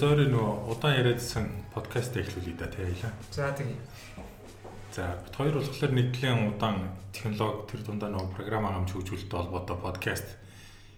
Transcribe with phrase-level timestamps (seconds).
[0.00, 1.44] зөөрийн нөө удаан яриадсан
[1.76, 3.12] подкаст эхлүүлээ да тий хоёлаа.
[3.28, 3.76] За тэгье.
[4.96, 10.28] За бид хоёр болохоор нэгдлийн удаан технологи тэр дундаа нөгөө програм хангамж хөгжүүлэлттэй холбоотой подкаст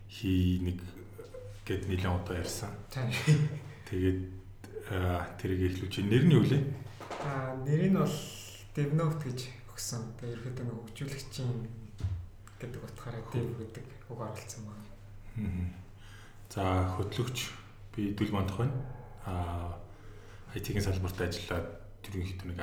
[0.07, 0.79] хий нэг
[1.67, 2.71] гэд нэлээд удаа ярьсан.
[3.91, 4.19] Тэгээд
[5.35, 6.63] тэрийг эхлүүлж нэр нь юу лээ?
[7.27, 8.19] Аа нэр нь бол
[8.79, 10.15] DevNote гэж өгсөн.
[10.23, 11.51] Тэгээд ерөөдөө нэг хөгжүүлэгчийн
[12.55, 14.87] гэдэг утгаараа Dev гэдэг үг оролцсон байна.
[16.55, 17.62] За хөтлөгч
[17.97, 18.77] би Дүл Мандах байна.
[19.27, 19.79] Аа
[20.57, 21.69] IT-ийн салбарт ажиллаад
[22.09, 22.61] ерөнхийдөө нэг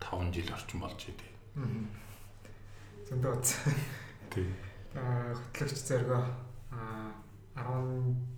[0.00, 1.30] 15 жил орчим болж идэв.
[3.06, 3.74] Зөндөө утсан.
[4.30, 4.48] Тий.
[4.94, 6.22] Аа хөтлөгч зэрэгөө
[6.74, 7.12] аа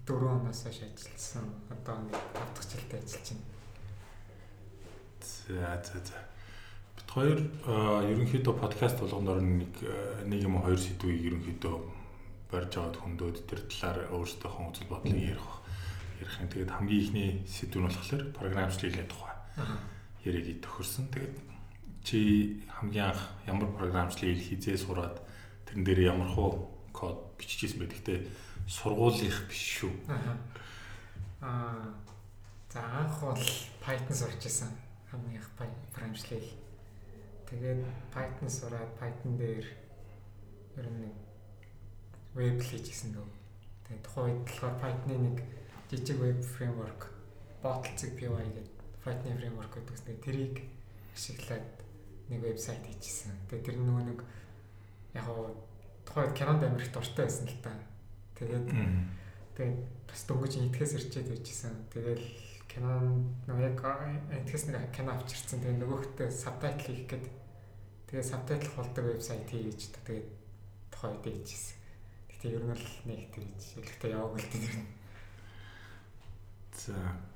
[0.09, 1.47] 14 оноос хойш ажилласан.
[1.71, 3.47] Одоо нэг 5 дахь жилдээ ажиллаж байна.
[5.23, 6.19] За за за.
[6.97, 7.39] Бид хоёр
[8.13, 9.73] ерөнхийдөө подкаст болгоноор нэг
[10.27, 11.77] нэг юм хоёр сэдвийг ерөнхийдөө
[12.53, 15.62] барьж аваад хөндөөд тэр талаар өөрсдийнхөө үзэл бодлыг ярих
[16.27, 16.49] юм.
[16.49, 19.35] Тэгээд хамгийн ихний сэдв нь болохоор програмчлалын тухай
[20.25, 21.09] яриг тохирсон.
[21.11, 21.35] Тэгээд
[22.05, 22.19] чи
[22.69, 25.19] хамгийн анх ямар програмчлалыг хизээ сураад
[25.67, 27.91] тэрэн дээр ямар хуу код биччихсэн бэ?
[27.91, 28.19] Гэхдээ
[28.67, 29.93] сургуулийнх биш шүү.
[31.43, 31.95] Аа
[32.71, 33.43] за анх бол
[33.83, 34.71] Python сурч байсан.
[35.11, 35.51] Хамгийн анх
[35.95, 36.49] програмчлал.
[37.51, 37.83] Тэгээд
[38.15, 39.67] Python сураад Python дээр
[40.77, 41.13] ер нь
[42.35, 43.29] веб хийжсэн дөө.
[43.87, 45.39] Тэгээд тухайн үед болохоор Python-ы нэг
[45.93, 47.11] жижиг веб фреймворк
[47.63, 48.67] Bottle CPY гэдэг
[49.05, 50.57] Python framework гэдэг үстэй тэрийг
[51.13, 51.69] ашиглаад
[52.33, 53.37] нэг вебсайт хийчихсэн.
[53.53, 54.21] Тэгээ тэр нөгөө нэг
[55.13, 55.53] яг гоо
[56.09, 57.77] тухайд Canon Америк дуртай байсан л та.
[58.41, 58.73] Тэгээд
[59.53, 61.77] тэгээд бас дөнгөж итгэс ирчээд байжсэн.
[61.93, 62.25] Тэгэл
[62.73, 63.85] Canon нөгөө яг
[64.49, 65.61] итгэс нэг Canon авчирсан.
[65.61, 67.27] Тэгээ нөгөөхтөө subtitle хийх гээд
[68.09, 70.29] тэгээ subtitle болдог вебсайт хийж тэгээд
[70.89, 71.77] тухайд хийжсэн.
[72.33, 73.77] Гэтэ ер нь л нэг хийж.
[73.77, 75.02] Гэхдээ яваг л тэр.
[76.73, 76.95] За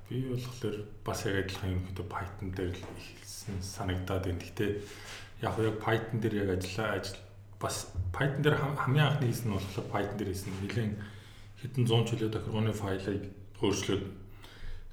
[0.09, 0.75] би болохоор
[1.05, 4.41] бас яг адилхан юм хэд Python дээр л ихэлсэн санагдаад байна.
[4.41, 4.71] Гэхдээ
[5.45, 7.19] яг яг Python дээр яг ажиллаа ажил
[7.59, 10.53] бас Python дээр хамгийн анхны хийсэн нь болохоор Python дээр хийсэн.
[10.61, 10.93] Нилээн
[11.61, 13.23] хэдэн 100 жилийн тохиргооны файлыг
[13.61, 14.03] өөрчлөөд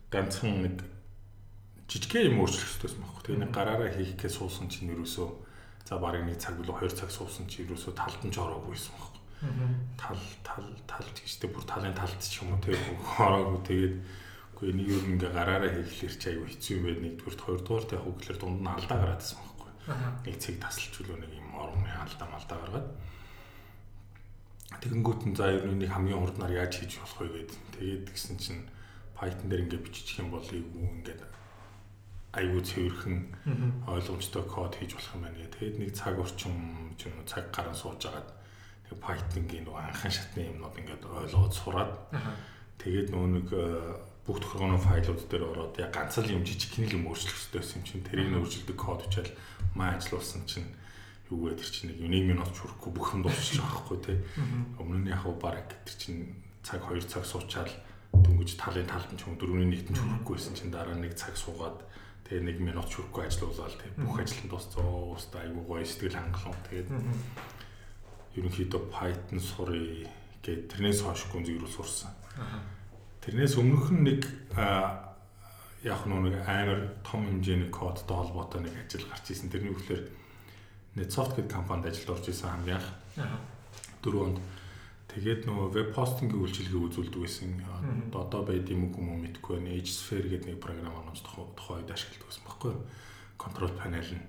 [0.08, 0.76] ганцхан нэг
[1.88, 3.22] жижигхэн юм өөрчлөх хэрэгтэй байсан байхгүй.
[3.24, 5.28] Тэгээ нэг гараараа хийхгээ суусан чинь ерөөсөө
[5.84, 9.22] за барыг нэг цаг билүү 2 цаг суусан чинь ерөөсөө талдан ч ороогүй байсан байхгүй.
[10.00, 13.94] Тал тал тал гэжтэй бүр талын талд ч юм уу тэгээ ороогүй тэгээд
[14.64, 17.04] Үгүй нэг юм ингээ гараараа чи аюу хэцүү юм байна.
[17.04, 19.72] Нэгдүгээр хоёрдугаар яг үгээр дунд нь алдаа гараадсан байхгүй.
[20.24, 22.88] Нэг цэг тасалч үлөө нэг юм орны алдаа малдаа гаргаад.
[24.80, 28.36] Тэгэнгүүт нь за ер нь нэг хамгийн хурднаар яаж хийж болох вэ гээд тэгээд гисэн
[28.40, 28.64] чинь
[29.12, 31.20] Python дээр ингээ биччих юм бол ингээд
[32.32, 33.16] аюу цэвэрхэн
[33.84, 35.52] ойлгомжтой код хийж болох юм байна гэ.
[35.60, 38.32] Тэгээд нэг цаг орчим ч юм уу цаг гарan сууж агаад
[38.88, 41.92] тэгээд Python-гийн нэг анхан шатны юмнууд ингээд ойлгоод сураад
[42.80, 43.48] тэгээд нөө нэг
[44.24, 47.76] бүх тохиргооны файлууд дээр ороод яг ганц л юм жижиг хин юм өөрчлөх хэрэгтэй байсан
[47.80, 48.06] юм чинь.
[48.08, 49.32] Тэрийг өөрчилдөг код бичээл
[49.76, 50.68] маа ажиллуулсан чинь
[51.28, 54.18] юу вэ тэр чинь нэг нэг минут ч хүрэхгүй бүх юм дуусчих байхгүй тий.
[54.80, 57.72] Өмнө нь яг баг тэр чинь цаг 2 цаг суучаал
[58.16, 61.36] дөнгөж талын талд нь ч юм 4-ний нэгт нь хүрэхгүй байсан чинь дараа нэг цаг
[61.36, 61.84] суугаад
[62.24, 66.16] тэгээ нэг минут ч хүрэхгүй ажиллаулаад тий бүх ажил нь дуусцаа уустаа айгуу гоё сэтгэл
[66.16, 66.60] хангалуун.
[66.72, 66.88] Тэгээд
[68.40, 70.08] ерөнхийдөө Python сурыг
[70.40, 72.12] гээд тэрнээс хойш гүн зэрэг сурсан.
[73.24, 74.28] Тэрнээс өмнөх нэг
[75.80, 79.48] яг нэг амар том хэмжээний кодтой холбоотой нэг ажил гарч ирсэн.
[79.48, 80.12] Тэрний үгээр
[81.00, 83.40] NetSoft гэдэг компанид ажилд орж исэн хамгийн анх.
[84.04, 84.38] Дөрөв онд.
[85.08, 87.64] Тэгээд нөгөө веб хостингийн үйлчилгээ үзүүлдэг байсан.
[88.12, 89.72] Одоо байд юм уу юм мэдэхгүй байна.
[89.72, 92.84] HSphere гэдэг нэг програм онож тухайд ашигладаг байсан байхгүй юу?
[93.40, 94.24] Control panel нь.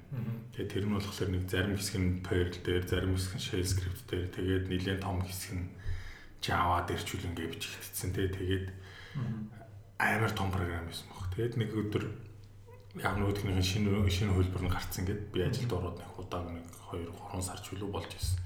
[0.55, 4.07] Тэгээд тэр нь болохоор нэг зарим хэсэг нь Perl дээр, зарим хэсэг нь Shell script
[4.07, 5.67] дээр, тэгээд нэлээд том хэсэг нь
[6.45, 8.13] Java дээр ч үл ингээ бичигдсэн.
[8.13, 8.65] Тэгээд
[9.97, 11.33] амар том програм байсан баг.
[11.33, 12.05] Тэгээд нэг өдөр
[13.01, 17.09] яг нөгөөдхнийхэн шинэ шинэ хөлбөр нь гарцсан гэд би ажилд ороод нэг удааг нэг 2
[17.11, 18.39] 3 сар ч үлээ болж ирсэн.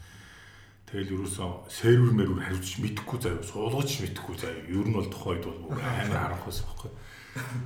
[0.89, 4.65] Тэгэл юусэн сервер мэрвэр хариуцж мэдэхгүй заяа суулгаж мэдэхгүй заяа.
[4.65, 6.89] Ер нь бол тухайд бол амар харанхуйс байхгүй.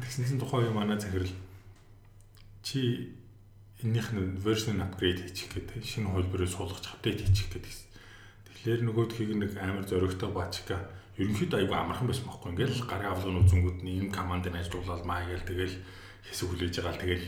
[0.04, 1.32] Тэгсэн чинь тухайн үе манай захирал
[2.68, 3.16] чи
[3.80, 7.72] эннийх нь version upgrade хийчих гэдэг шинэ хөлбөрөө суулгаж апдейт хийчих гэдэг.
[8.64, 10.88] Тэгэхээр нөгөөдхийг нэг амар зоригтой бачка
[11.20, 15.44] ерөнхийдөө айгүй амархан байсан байхгүй ингээл гарын авлагын үзэнгүүд нь ийм командыг ажиллуулаад маа гээл
[15.44, 15.76] тэгэл
[16.32, 17.28] хэсэг хүлээж байгаа л тэгэл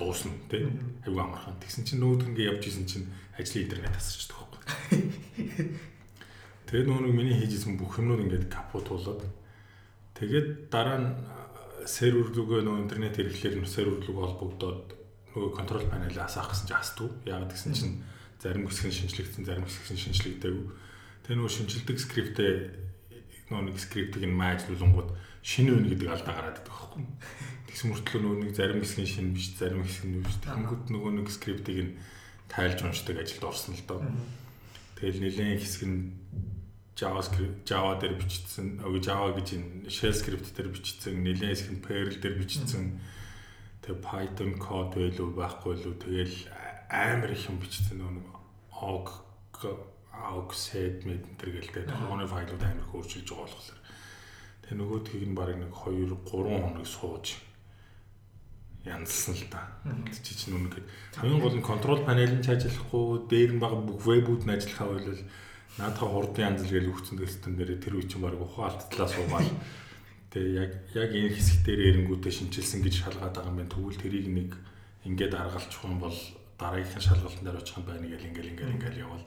[0.00, 0.64] дуусна тий
[1.04, 1.60] айгүй амархан.
[1.60, 4.64] Тэгсэн чинь нүүд ингээ явж исэн чинь ажлын интернет тасарчдаг байхгүй.
[6.72, 9.28] Тэгээ нүүн миний хийжсэн бүх юмнууд ингээд капутуулаад
[10.16, 11.08] тэгээд дараа нь
[11.84, 14.96] сервер рүүгээ нөө интернет хэрэглэхээр сервер рүү холбогдоод
[15.36, 17.94] нөгөө контрол панель асаах гэсэн чинь астуу яагаад гэсэн чинь
[18.42, 20.66] зарим хэсэг нь шинжлэгдсэн зарим хэсэг нь шинжлэгдээгүй
[21.22, 22.54] тэгээ нөгөө шинжилдэг скриптээ
[23.52, 25.10] нөө нэг скриптийг нь маажлуулангууд
[25.44, 27.04] шинэ үн гэдэг алдаа гараад байдаг байхгүй.
[27.68, 30.36] Тэгс мөртлөө нөө нэг зарим хэсгийн шинэ биш, зарим хэсэг нь биш.
[30.40, 31.92] Тэнгүүд нөгөө нэг скриптийг нь
[32.48, 34.00] тайлж уншдаг ажилд орсон л доо.
[34.96, 36.00] Тэгэл нэлээд хэсэг нь
[36.96, 41.84] JavaScript Java дээр бичигдсэн, өө Java гэж энэ shell script дээр бичигдсэн, нэлээд хэсэг нь
[41.84, 43.00] Perl дээр бичигдсэн.
[43.82, 45.94] Тэгээ Python код байлуу байхгүй лүү.
[45.98, 46.36] Тэгэл
[46.92, 48.36] амар их юм бичсэн нөгөө
[48.84, 49.08] og
[50.12, 53.80] og set мэд энэ төр гэлтэй тооны файлууд амар хөөрчилж байгаа болохоор
[54.62, 57.26] тэгээ нөгөөдгийг нь баг нэг 2 3 хоног сууж
[58.84, 59.62] янзлсан л да.
[60.10, 60.86] Чи чинь үнэ гээд
[61.16, 65.22] хамгийн гол нь контрол панель нь ажиллахгүй дээр нь баг бүх вебүүд нь ажиллахаа бол
[65.78, 69.48] наадах хурдан янзл гэж өгцөн гэсэн дээр тэр үе чинь баг ухаалт талаас суугаад
[70.34, 73.70] тэгээ яг яг энэ хэсэг дээр эренгүүтээ шинчилсэн гэж шалгаад байгаа юм байна.
[73.70, 74.50] Тэгвэл тэрийг нэг
[75.06, 76.18] ингээд аргалчих юм бол
[76.58, 79.24] дараагийнхын шалгалтын дээр очих юм байна гэл ингээл ингээл ингээл явал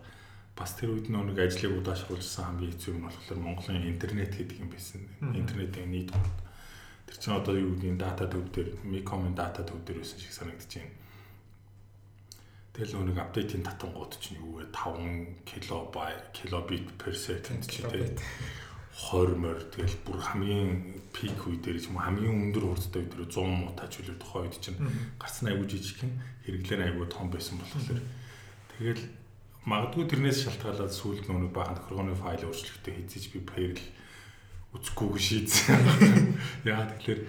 [0.55, 5.01] бас тэр үед нэг ажлыг удаашруулсан хамгийн хэцүү юм болохоор Монголын интернет гэдэг юм байсан.
[5.35, 6.37] Интернетийн нийт хурд.
[7.05, 10.71] Тэр чинь одоо юу гэдгийг дата төв дээр, Micom-ын дата төв дээр байсан шиг санагдаж
[10.79, 10.95] байна.
[12.75, 14.71] Тэгэл нэг апдейтийн татангууд чинь юу вэ?
[14.71, 18.15] 5 килобайт, килобит per second ч тийм
[18.95, 23.27] 20 морь тэгэл бүр хамгийн пик үе дээр ч юм хамгийн өндөр хурдтай үе дээр
[23.27, 24.79] 100 муу тач үлээ тухай үед чинь
[25.19, 26.13] гарсан аягүй жижиг юм
[26.47, 27.99] хэрэглэн аягүй том байсан болохоор
[28.71, 29.03] тэгэл
[29.67, 33.79] магадгүй тэрнээс шалтгаалаад сүүлд нүг баахан тохиргооны файл өөрчлөлтөд хийцэж би Perl
[34.77, 35.79] үзэхгүйг шийдсэн.
[36.69, 37.21] Яа тэгэхээр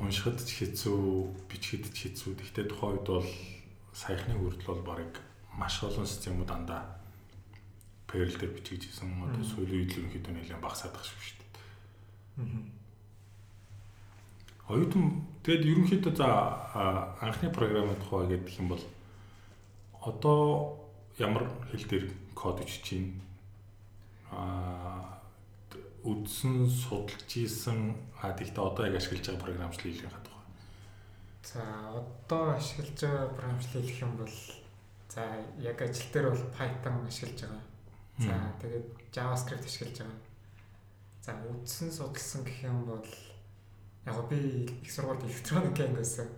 [0.00, 0.98] уншихад ч хэцүү,
[1.46, 2.40] бичихэд ч хэцүү.
[2.40, 3.28] Гэхдээ тухайн үед бол
[3.92, 5.12] саяхны хүртэл бол баг
[5.54, 6.95] маш олон системүүд дандаа
[8.16, 9.12] Perl дээр бичигдсэн.
[9.28, 11.52] Одоо сүүлийн үед л ерөнхийдөө нэлээд багасаад байгаа шүү дээ.
[12.40, 12.64] Аа.
[14.72, 15.04] Оюутан
[15.44, 16.28] тэгэд ерөнхийдөө за
[17.20, 18.84] анхны програмын тухай гэдэг юм бол
[20.00, 20.40] одоо
[21.20, 23.20] ямар хэл дээр код бичиж чинь
[24.32, 25.20] аа
[26.08, 27.92] үдсэн судалж ийсэн
[28.22, 30.46] а тэгтээ одоо яг ашиглаж байгаа програмчлалын хад тухай.
[31.44, 31.60] За
[32.00, 34.36] одоо ашиглаж байгаа програмчлал хэлэх юм бол
[35.12, 35.22] за
[35.60, 37.75] яг ажил дээр бол Python ашиглаж байгаа.
[38.18, 38.32] За
[38.64, 40.16] тэгээд JavaScript ашиглаж байгаа.
[41.20, 43.04] За үдсэн судалсан гэх юм бол
[44.08, 46.28] яг би их сургуульд электроник анги байсан.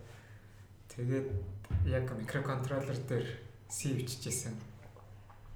[0.91, 1.31] Тэгээд
[1.87, 3.27] яг микроконтроллер дээр
[3.71, 4.59] C бичижсэн.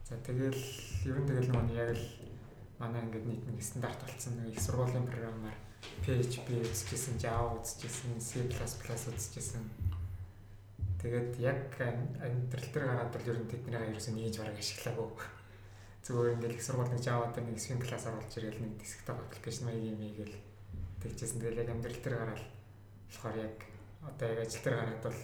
[0.07, 0.55] За тэгэл
[1.11, 2.07] ер нь тэгэл нөгөө яг л
[2.79, 5.59] манай ингээд нийт нэг стандарт болсон нэг их сургуулийн програмаар
[6.07, 9.65] PHP үзчихсэн, Java үзчихсэн, C++ үзчихсэн.
[11.03, 11.75] Тэгээд яг
[12.23, 15.42] амьдрал дээр гараад бол ер нь тэдний ерөөсөө нэгж бараг ашиглаагүй
[16.03, 19.71] зүгээр ингээл их сургууль нэг Java дээр нэг swing class оруулж ирээл нэг desktop application
[19.71, 20.35] маяг юм ийгэл
[20.99, 21.39] тэгчихсэн.
[21.39, 22.43] Тэгэл яг амьдрал дээр гараад
[23.07, 23.57] болохоор яг
[24.03, 25.21] одоо яг ажил дээр гараад бол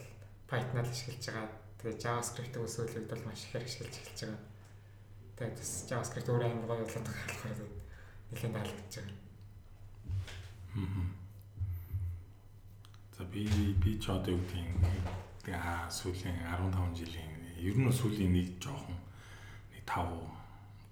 [0.47, 1.51] Python-аар ашиглаж байгаа.
[1.83, 4.43] Тэгээ JavaScript-ийг өсөөлөд бол маш ихээр ашиглаж эхэлж байгаа.
[5.35, 7.59] Тэгээд бас JavaScript өөр амар гоё болоод байгаа болохоор
[8.31, 9.19] нэлээд таалагдж байгаа.
[13.19, 13.43] За би
[13.83, 18.95] би ч одоо юу гэдэг тэгээ сүүлийн 15 жилийн ер нь сүүлийн нэг жоохон
[19.75, 20.38] нэг 5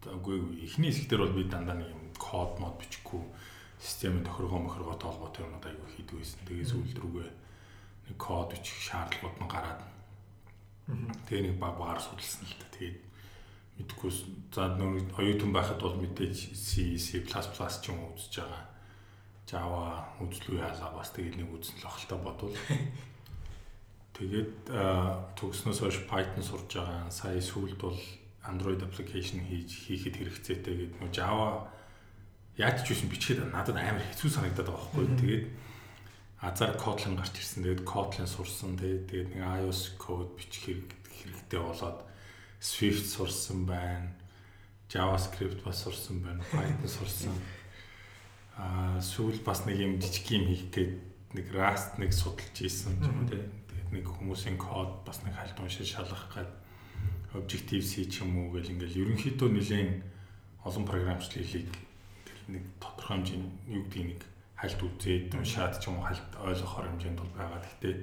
[0.06, 3.22] Үгүй эхний хэсгээр бол би дандаа нэг юм код мод бичихгүй
[3.80, 6.40] системийн тохиргоо мохиргоотой холбоотой юмнууд аягүй хийдэг байсан.
[6.46, 7.30] Тэгээ сүүлд рүүгээ
[8.08, 9.80] нэг код бичих шаардлагууд нь гараад
[11.26, 12.66] тэгээ нэг баг багаар судалсан л та.
[12.78, 12.98] Тэгээд
[13.82, 14.10] мэдгүй
[14.54, 18.64] за нэг оюутан байхад бол мэдээж C, C++ ч юм үзэж байгаа.
[19.46, 22.56] Java үзлүү яалаа бас тэгээд нэг үзэн л ахaltaа бодвол
[24.16, 24.72] Тэгээд
[25.36, 27.12] төгснөөс хойш Python сурж байгаа.
[27.12, 28.00] Сая сүүлд бол
[28.46, 31.70] Android application хийж хийхэд хэрэгцээтэй гэдэг нөө Java
[32.56, 35.06] яаж ч юусэн бичгээд надад амар хэцүү санагдаад байгаа байхгүй.
[35.20, 35.44] Тэгээд
[36.40, 37.62] азар Kotlin гарч ирсэн.
[37.66, 38.80] Тэгээд Kotlin сурсан.
[38.80, 42.00] Тэгээд нэг iOS code бичих хэрэгтэй болоод
[42.56, 44.16] Swift сурсан байна.
[44.88, 46.40] JavaScript бас сурсан байна.
[46.48, 47.36] Python сурсан.
[48.56, 50.92] Аа сүүл бас нэг юм жижиг юм хийх гээд
[51.36, 53.28] нэг Rust нэг судалж ийсэн юм тийм.
[53.28, 53.48] Тэгээд
[53.92, 56.65] нэг хүмүүсийн код бас нэг хальт уншиж шалгах гэдэг
[57.36, 59.90] Objective C ч юм уу гэл ингээл ерөнхийдөө нэлээд
[60.64, 61.68] олон програмчлалыг
[62.48, 64.20] нэг тодорхой хэмжээний юу гэдгийг нэг
[64.56, 67.60] хальт үзээд уншаад ч юм уу хальт ойлгохоор хэмжээнд бол байгаа.
[67.60, 67.94] Гэхдээ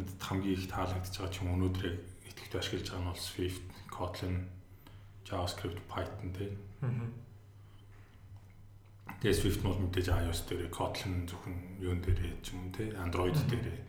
[0.00, 1.98] надад хамгийн их таалагдж байгаа ч юм өнөөдөр яг
[2.30, 4.36] идэвхтэй ашиглаж байгаа нь бол Swift, Kotlin,
[5.28, 6.54] JavaScript, Python тийм.
[9.20, 13.84] Тэгээ Swift бол мэдээж iOS дээр, Kotlin зөвхөн юун дээр ч юм те Android дээр.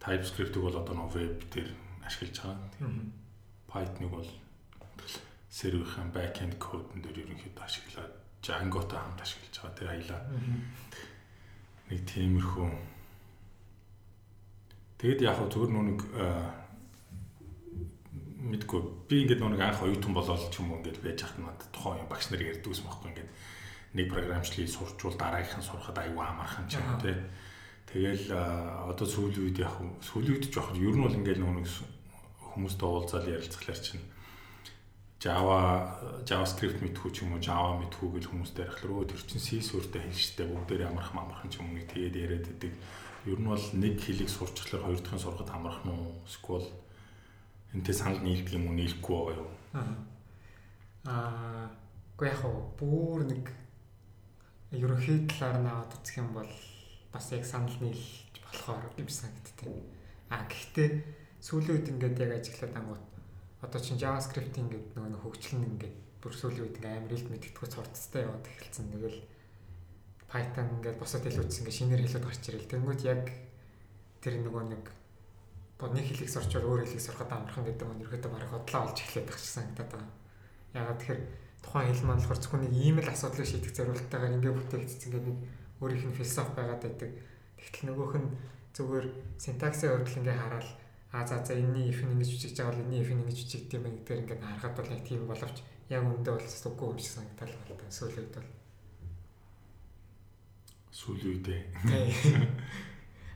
[0.00, 1.68] TypeScript-ийг бол одоо нөө веб дээр
[2.08, 2.56] ашиглаж байгаа.
[3.70, 4.30] Python-ыг бол
[5.50, 9.76] серверийн backend code-н дээр ерөнхийдөө ашиглаад Django-тай хамт ашиглаж байгаа.
[9.76, 10.20] Тэр аялаа.
[11.90, 12.68] Нэг тиймэрхүү.
[15.00, 16.00] Тэгэд яг хөө зөвөр нүг
[18.40, 22.08] мэдгүй би ингээд нүг анх оюутан болоод ч юм уу ингээд байж хат надад тухайн
[22.08, 23.30] багш нар ярьдаг юм байхгүй ингээд
[24.00, 27.16] нэг програмчлалыг сурчвал дараагийнх нь сурахад аюу амархан ч юм тий.
[27.90, 31.68] Тэгэл одоо сүүлийн үед яг сүүлийн үед жоох ер нь бол ингээл нэг
[32.54, 34.04] хүмүүстэй уулзаал ярилцахлаар чинь
[35.20, 35.60] Java
[36.24, 40.00] JavaScript мэдхүү ч юм уу Java мэдхүү гэл хүмүүстэй ярихлаар өө тэр чинь C суурьтай
[40.00, 42.72] хэл штэ бүгдээрээ амархан амархан ч юм уу тэгээд яриад байдаг.
[43.28, 46.24] Ер нь бол нэг хэлийг сурчлахаар хоёр дахь нь сурахад амархан уу?
[46.24, 46.68] Эсвэл
[47.76, 49.50] энтэй санал нийлдэг юм уу нийлэхгүй байгаа юу?
[51.04, 51.68] Аа
[52.16, 53.44] үгүй яг хоо бүр нэг
[54.72, 56.52] ерөнхий талаар наваад үзэх юм бол
[57.12, 59.68] бас яг санал нийлж болохоор юм санагдтыг.
[60.32, 63.04] А гэхдээ сүүлийн үед ингээд яг ажиглаад ангууд
[63.64, 67.68] одоо чинь JavaScript ингээд нөгөө хөгжил нь ингээд бүр сүүлийн үед ингээд амар илт мэдгэдэггүй
[67.72, 68.92] цурцтай яваад эхэлсэн.
[68.92, 69.20] Тэгэл
[70.28, 72.70] Python ингээд бусад хэлүүдс ингээд шинээр хэлүүд гарч ирэл.
[72.72, 73.24] Тэнгүүд яг
[74.20, 74.84] тэр нөгөө нэг
[75.80, 79.64] нэг хэлийг сурчвал өөр хэлийг сурахад амархан гэдэг нь ерөөдөө бараг бодлоо олж эхлэх шиг
[79.64, 80.12] санагдаад байгаа.
[80.76, 81.20] Ягаад тэгэхээр
[81.64, 85.38] тухайн хэл маань болохоор зөвхөн нэг ийм л асуудлыг шийдэх зорилготойгоор ингээд бүтээгдсэн ингээд нэг
[85.80, 87.10] өөрийнх нь философи байгаад байдаг.
[87.56, 88.28] Тэгтэл нөгөөх нь
[88.76, 89.06] зүгээр
[89.40, 90.68] синтаксийн өргөл ингээд хараад
[91.12, 93.98] а за за энэний if ингэж бичиж байгаа бол энэний if ингэж бичигдэх юм байна
[93.98, 95.56] гэдгээр ингээд харахад бол яг тийм боловч
[95.90, 98.50] яг үндэ бол үгүй юм шиг санагдал байна та сүүлийн үед бол.
[100.94, 101.60] Сүүлийн үедээ.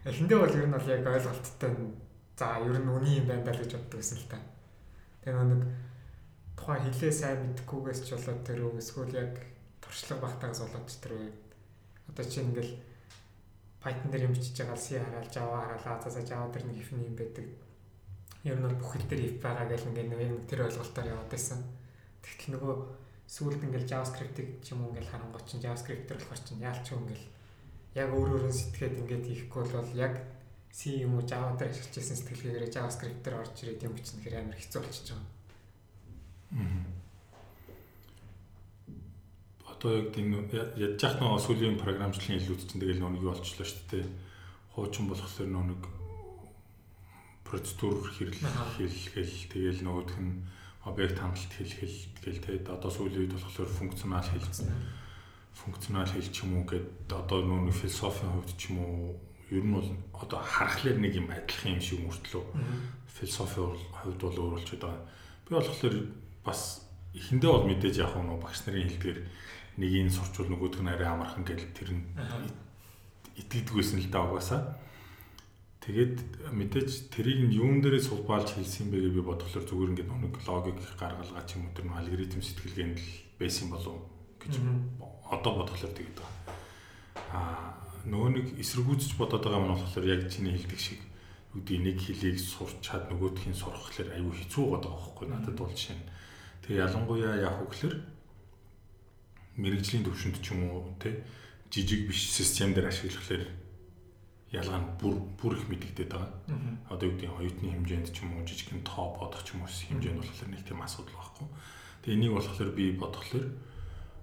[0.07, 1.73] Эхэндээ бол ер нь бол яг ойлголттой
[2.38, 4.38] за ер нь үний юм байна даа гэж боддог гэсэн л та.
[5.26, 5.62] Тэгээ нэг
[6.54, 9.33] тухайн хилээ сайн мэдхгүйгээс ч болоод тэр эсвэл яг
[9.83, 11.14] туршлага багтаагаас болоод ч тэр
[12.07, 12.75] одоо чинь ингээл
[13.83, 16.90] Python дээр юм бичиж байгаа C хараал Java хараал за за Java дээр нэг if
[16.95, 17.47] юм байдаг
[18.45, 21.61] ер нь бол бүх хэл дээр if байгаа гэл ингээд нэг тэр ойлголтоор яваад байсан.
[22.21, 22.75] Тэгтэл нөгөө
[23.25, 27.09] сүүлд ингээд JavaScript-ийг ч юм уу ингээд харангуй чинь JavaScript дээр болохоор чинь яалч юм
[27.09, 27.25] ингээд
[27.97, 30.15] яг өөр өөрөөр сэтгэхэд ингээд хийхгүй бол яг
[30.75, 34.39] C юм уу Java дээр ашиглаж байсан сэтгэлгээгээр JavaScript дээр орж ирээд юм бичнэ гэхээр
[34.43, 35.31] амар хэцүү болчихж байгаа.
[39.71, 43.87] Одоо яг тийм ядж яах нэг сүүлийн програмчлалын хэлүүд чинь тэгэл нэг юу болчихлоо шүү
[43.87, 44.07] дээ.
[44.75, 45.83] Хуучин болохоор нэг
[47.45, 50.43] процедур хэрэглэл тэгэл нөгөөх нь
[50.85, 54.69] объект хангалт хэлхэл тэгэл тэгээд одоо сүүлийн үед болохоор функционал хэлсэн.
[55.55, 59.17] Функционал хэл ч юм уу гэд одоо нүүн философийн хувьд ч юм уу
[59.49, 62.45] ер нь бол одоо харахаар нэг юм адилхан юм шиг мөртлөө
[63.07, 65.01] философийн хувьд бол өөрөлж байгаа.
[65.49, 65.97] Би болохоор
[66.45, 66.85] бас
[67.15, 69.19] эхэндээ бол мэдээж яг нэг багш нарын хэлдгээр
[69.79, 72.05] нэг ин сурчвал нөгөөх нь арай амархан гэл тэр нь
[73.41, 74.61] итгэдэггүйсэн л да угаасаа.
[75.85, 80.35] Тэгээд мэдээж тэрийг нь юун дээрээ сулбаалж хэлсэн бэ гэж би бодглохлоор зүгээр ингээд нэг
[80.49, 84.00] логик гаргалгаа ч юм уу тэр нэг алгоритм сэтгэлгээнд л байсан болов
[84.41, 84.64] гэж
[85.29, 86.33] одоо бодглохлоор тэгээд байгаа.
[87.37, 91.00] Аа нөгөө нэг эсэргүүцэж бодоод байгаа юм болохоор яг чиний хэлдэг шиг
[91.53, 96.09] үгүй нэг хэлийг сурч чад нөгөөдхийн сурахлаар аюу хэцүү байгаа байхгүй надад бол жишээ нь.
[96.64, 97.95] Тэгээ ялангуяа яг хөглөр
[99.61, 101.25] мэрэгжлийн төвшөнд ч юм уу те
[101.69, 103.63] жижиг биш систем дээр ашиглахлаар
[104.55, 106.31] ялгаа нь бүр бүр их мэдэгдээд байгаа.
[106.89, 110.23] Одоо юу гэдэг оюутны хэмжээнд ч юм уу жижигхэн тоо бодох ч юм уу хэмжээнд
[110.23, 111.47] болохоор нэг тийм асуудал байхгүй.
[112.07, 113.47] Тэгээ энийг болохоор би бодглохлоор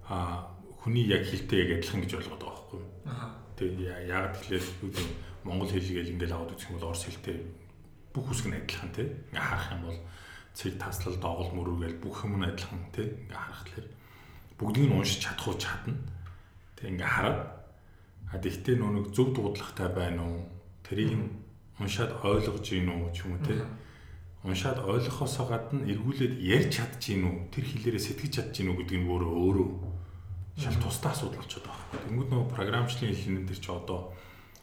[0.08, 0.16] а
[0.82, 2.82] хүний яг хэлтэй яг адилхан гэж ойлгоод байгаа байхгүй.
[3.60, 5.08] Тэгээ яг тэгэхээр юу гэдэг
[5.44, 7.36] монгол хэлгээл ингээл аваад үзэх юм бол орос хэлтэй
[8.10, 9.08] бүх үсэг нь адилхан тий.
[9.30, 10.00] Ингээ харах юм бол
[10.58, 13.08] цэг таслал доогол мөрөөгөл бүх юм нь адилхан тий.
[13.08, 13.88] Ингээ харах тэгэхээр
[14.58, 15.96] бүгдийг нь уншиж чадах уу чадна.
[16.76, 17.40] Тэг ингээ хараад
[18.32, 20.48] А тэгтээ нөө зөв дуудлагатай байна уу?
[20.80, 21.20] Тэрийг
[21.76, 23.60] уншаад ойлгож гин үү ч юм уу те.
[24.40, 27.36] Уншаад ойлгохоосоо гадна эргүүлээд ярьж чадчих гин үү?
[27.52, 29.68] Тэр хэлээрээ сэтгэж чадчих гин үү гэдэг нь өөрөө өөрөө
[30.56, 32.00] шал тусдаа асуудал болчиход байгаа.
[32.08, 34.00] Тэнгүүд нөгөө програмчлалын хэлнэн дээр чи одоо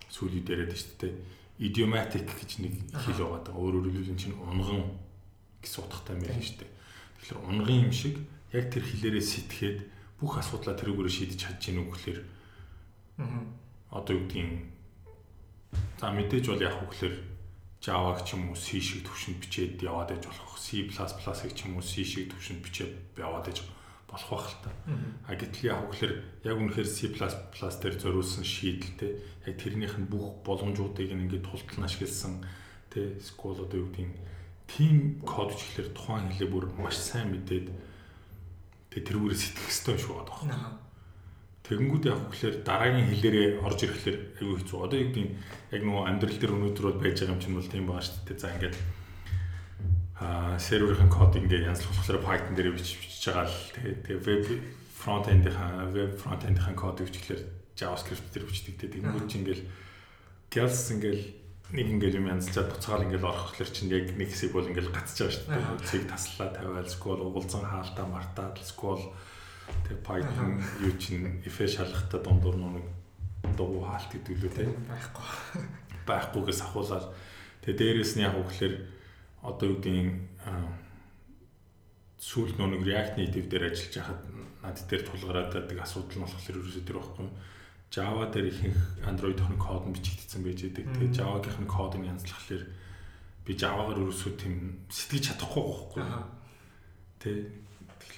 [0.09, 1.13] сүүлийн дээрээд шүү дээ.
[1.59, 3.53] Idiomatic гэж нэг хэл байгаа.
[3.53, 4.97] Өөрөөр хэлбэл чинь унган
[5.61, 6.71] гэсэн утгатай юм байна шүү дээ.
[7.21, 8.15] Тэгэхээр унган юм шиг
[8.53, 9.79] яг тэр хэлээрээ сэтгээд
[10.21, 12.19] бүх асуудлаа тэрүүгээр шийдэж чадж гин үү гэхээр
[13.91, 14.69] одоо юу гэдгийг
[15.99, 17.15] за мэдээж бол яг хөглөр
[17.79, 21.83] Java-г ч юм уу C шиг төвшөнд бичээд яваад иж болох C++-ыг ч юм уу
[21.83, 23.63] C шиг төвшөнд бичээд яваад иж
[24.11, 24.71] болох байх л та.
[25.27, 29.11] А гэтэл яг хөглөр яг үнэхээр C++ дээр зориулсан шийдэлтэй
[29.47, 32.43] яг тэрнийх нь бүх боломжуудыг ингээд тултал ашигласан
[32.91, 34.11] тэ SQL одоо юу гэдгийг
[34.67, 37.67] team код бичлэр тухайн хэлээ бүр маш сайн мэдээд
[38.91, 40.88] тэ тэрүүгээр сэтгэх хэрэгтэй шүү байгаа.
[41.69, 44.77] Тэгэнгүүт яг хөглөр дараагийн хэлээрээ орж ирэхлээр айгүй хэцүү.
[44.81, 45.27] Одоо юу гэдэг
[45.77, 48.41] яг нөгөө амьдрал дээр өнөөдөр бол байж байгаа юм чинь бол тийм байгаа шүү дээ.
[48.41, 48.77] За ингээд
[50.17, 54.45] аа серверийн код ингээд янзлах болохоор Python дээр бичиж бичиж байгаа л тэгээ тэгээ веб
[54.97, 57.41] фронтендийнхаа веб фронтендийнхаа код бичлэр
[57.77, 59.61] JavaScript дээр бичдэг тэгээ тэгэнгүүт чинь ингээд
[60.49, 61.21] Gals ингээд
[61.69, 65.33] нэг ингээл юм янзчаад буцагаал ингээл орохлоор чинь яг нэг хэсэг бол ингээл гацж байгаа
[65.37, 65.85] шүү дээ.
[65.85, 69.13] Цэг таслаа тавиал скол угуулсан хаалтаа мартаад скол
[69.87, 70.51] Тэгээ Python
[70.83, 72.85] юу чинь if шалгахтаа дундуур нэг
[73.55, 75.27] дугуй хаалт гэдэг лүү те байхгүй.
[76.05, 77.05] Байхгүйгээс ахуулаад
[77.63, 78.75] тэгээ дээрэс нь яг үгээр
[79.43, 80.17] одоо юу гэдгийг
[82.19, 84.21] сүүл нэг React Native дээр ажиллаж байхад
[84.59, 87.27] над дээр тулгараад байдаг асуудал нь болохоор ерөөсөө тэр байхгүй.
[87.89, 90.85] Java дээр ихэнх Android хоног код нь бичигдсэн байж байдаг.
[90.93, 92.63] Тэгээ Java-гийнх нь код нь янзлахлаар
[93.47, 94.55] би Java-гаар ерөөсөө тийм
[94.91, 96.03] сэтгэж чадахгүй байхгүй.
[97.23, 97.29] Тэ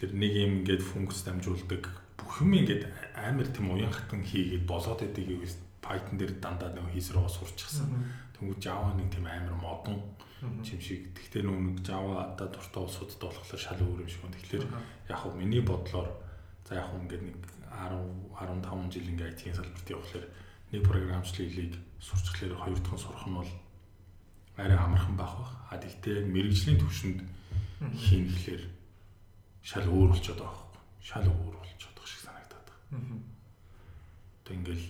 [0.02, 1.86] тэгэхээр нэг юм ингээд функц дамжуулдаг
[2.18, 5.46] бүх юм ингээд амар тийм уян хатан хийгээд болоод байдаг юм
[5.82, 7.90] Python дээр дандаа нэг хийсрээ сурчихсан.
[8.34, 10.02] Тэнгүүд Java нэг тийм амар модон
[10.42, 11.14] юм шиг.
[11.14, 14.42] Гэхдээ нүг Java да дуртай улсуудад болохоор шал өөр юм шиг байна.
[14.42, 14.66] Тэгэхээр
[15.10, 16.10] яг хөө миний бодлоор
[16.66, 17.38] за яг хөө ингээд нэг
[17.70, 20.26] 10 15 жил ингээд IT-ийн салбарт явхлаар
[20.74, 23.52] нэг програмчлалыг сурчлахлаар хоёр дахь нь сурах нь бол
[24.58, 25.54] арай амархан байх бах.
[25.70, 27.20] А тэгтээ мэрэгжлийн төвшөнд
[28.02, 28.81] хийн гэхлээр
[29.62, 30.82] шал өөр болчиход байгаа байхгүй.
[31.02, 33.20] Шал өөр болчиход байгаа шиг санагдаад байгаа.
[34.46, 34.86] Тэг ингээл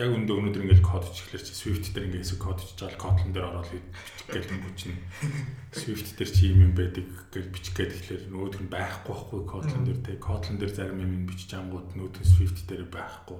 [0.00, 3.32] яг өндөө өнөөдөр ингээл код хийхлээр чи Swift дээр ингээ хэсэг код хийж байгаа Kotlin
[3.36, 4.96] дээр ороод бичих гээл юм чинь
[5.76, 9.84] Swift дээр чи юм юм байдаг гэж бичих гээд тэгэхээр нөгөөх нь байхгүй байхгүй Kotlin
[9.84, 13.38] дээр те Kotlin дээр зарим юм бичиж ангууд нөгөөх нь Swift дээр байхгүй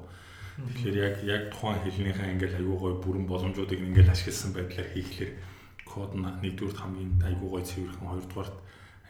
[0.68, 5.32] тэгэхээр яг яг тухайн хэлнийхээ ингээл аягүй гой бүрэн боломжуудыг ингээл ашигласан байдлаар хийхлээр
[5.88, 8.56] код нь нэгдүгürt хамгийн аягүй гой цэвэрхэн хоёрдугаарт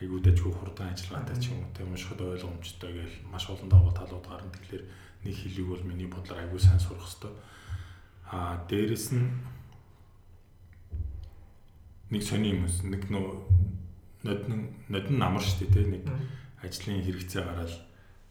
[0.00, 4.25] аягүй дэжгүй хурдан ажиллагаатай ч юм уу те уншихад ойлгомжтой гэж маш олон давуу талууд
[4.25, 4.85] гарна тэгэхээр
[5.28, 7.33] нэг хэлийг бол миний бодлоор аягүй сайн сурах хэрэгтэй.
[8.33, 9.28] Аа дээрэс нь
[12.11, 13.28] нэг сони юм нэг нөө
[14.25, 16.04] нодн нодн намар шүү дээ нэг
[16.64, 17.73] ажлын хэрэгцээ гараад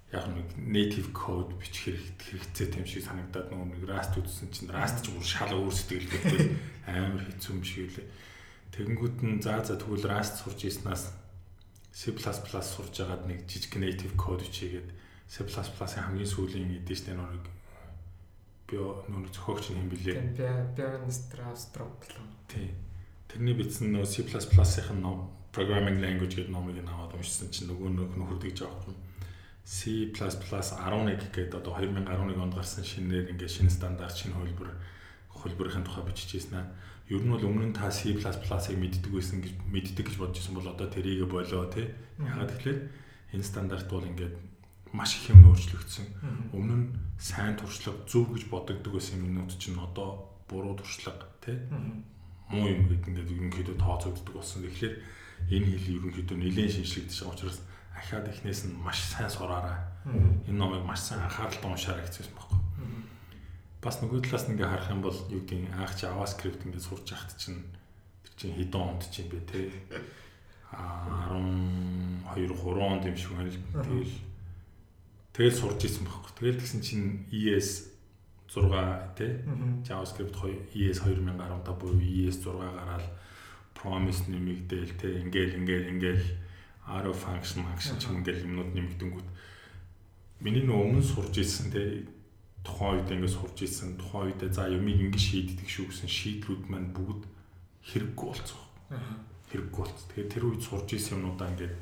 [0.10, 5.06] яг нэг native code бичих хэрэгцээ тийм шиг санагдаад нөгөө нэг Rust үзсэн чинь Rust
[5.06, 6.50] ч бүр шал өөр сэтгэлтэй
[6.90, 8.08] амар хэцүү юм шиг үлээ.
[8.74, 11.14] Тэгэнгүүт нь за за тэгвэл Rust сурч ийснаас
[12.00, 14.88] C++ сурж агаад нэг жижиг native code бичигээд
[15.28, 17.44] C++-ийн хамгийн сүүлийн тэ нэг
[18.72, 20.16] би нөр зохиогч юм билээ.
[20.16, 22.24] Тийм Bjorn Strastrup л.
[22.48, 22.72] Тийм.
[23.28, 28.64] Тэрний бичсэн нөө C++-ийн ном programming language гэдэг номыг наваад уншсан чинь нөгөө нөх нөхөрдөж
[28.64, 28.96] юм.
[29.68, 34.72] C++ 11 гэдэг одоо 2011 онд гарсан шинээр ингээд шинэ стандарт шинэ хөлбөр
[35.36, 36.72] хөлбөрийн тухай бичижсэн аа.
[37.10, 40.70] Ер нь бол өмнө нь та C++-ыг мэддэг байсан гэж мэддэг гэж бодож байсан бол
[40.70, 41.90] одоо тэрийг болоо тий.
[42.22, 42.80] Ягаад тэгэхээр
[43.34, 44.38] энэ стандарт бол ингээд
[44.94, 46.54] маш их юм өөрчлөгдсөн.
[46.54, 51.58] Өмнө нь сайн туршлага зөв гэж бодогддог байсан юмнууд чинь одоо буруу туршлага тий
[52.50, 54.66] муу юм гэдэг ингээд ерөнхийдөө тооцогддог болсон.
[54.66, 54.96] Тэгэхээр
[55.54, 57.60] энэ хэл ерөнхийдөө нэлээд шинжлэгдэж байгаа учраас
[57.94, 59.78] ахаад эхнээс нь маш сайн сураарай.
[60.50, 62.58] Энэ номыг маш сайн анхааралтай уншаарай гэсэн юм байна.
[63.80, 67.36] Бас нөгөө талаас нь ингээд харах юм бол юу гэдэг анх JavaScript ингээд сурч яхад
[67.40, 67.64] чинь
[68.28, 69.72] тэр чинь хэдэн онд чинь бэ те?
[70.76, 73.60] А 12 3 онд юм шиг байна л.
[73.80, 74.30] Тэгэл
[75.40, 76.32] Тэгэл сурж исэн байхгүй.
[76.36, 77.96] Тэгэл тэгсэн чинь ES
[78.52, 79.40] 6 тий
[79.88, 83.08] JavaScript 2 ES 2015 буюу ES 6 гараад
[83.72, 86.28] promise нэмэгдээл тий ингээл ингээл ингээл
[86.92, 89.28] arrow function function ч ингээл юмнууд нэмэгдэнгүүт.
[90.44, 92.04] Миний нөө өмнө сурж исэн тий
[92.64, 96.92] тухайн үед ингээд сурж исэн тухайн үед за юмыг ингээд шийддэг шүү гэсэн шийдлүүд маань
[96.92, 97.24] бүгд
[97.88, 98.64] хэрэггүй болцсон.
[99.50, 100.00] Хэрэггүй болц.
[100.12, 101.76] Тэгээд тэр үед сурж исэн юмнуудаа ингээд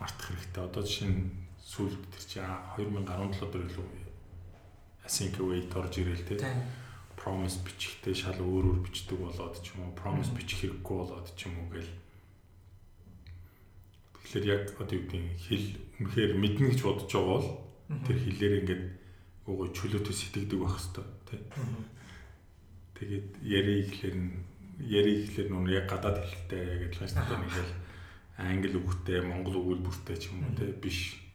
[0.00, 0.62] мартах хэрэгтэй.
[0.64, 1.30] Одоо жишээ нь
[1.62, 3.88] сүүлд тэр чи 2017 дэх илүү
[5.06, 6.36] async await орж ирэл те.
[7.16, 9.98] Promise бичихтэй шал өөр өөр бичдэг болоод ч юм уу.
[9.98, 11.92] Promise бичих хэрэггүй болоод ч юм уу гэл.
[14.26, 15.66] Тэгэхээр яг одоо юу гэдэг хэл
[16.02, 17.48] үнэхээр мэднэ гэж бодож байгаа бол
[18.04, 18.84] тэр хэлээр ингээд
[19.46, 21.40] уугүй чөлөөтэй сэтгэдэг байх хэвээр тий.
[22.96, 24.30] Тэгээд ярий гэхлээр нь
[24.84, 27.74] ярий гэхлээр нүн яг гадаад хэлтэй яг адилхан шүү дээ ингээл
[28.36, 31.26] англи үгтэй монгол өгүүлбэртэй ч юм уу тий биш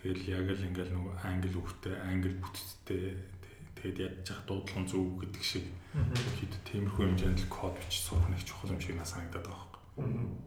[0.00, 3.20] Тэгэл яг л ингээл нөгөө англи үгтэй, англи бүтцтэй
[3.76, 5.68] тэгээд явах дуудлага зөв гэдэг шиг
[6.40, 9.68] хэд тиймэрхүү хэмжээнд л код бичиж сурах нэг чухал юм шиг надад санагдаад байгаа
[10.00, 10.40] юм.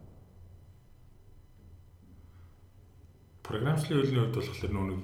[3.46, 4.98] Програмчлалын хөлний хувьд болохоор нөгөө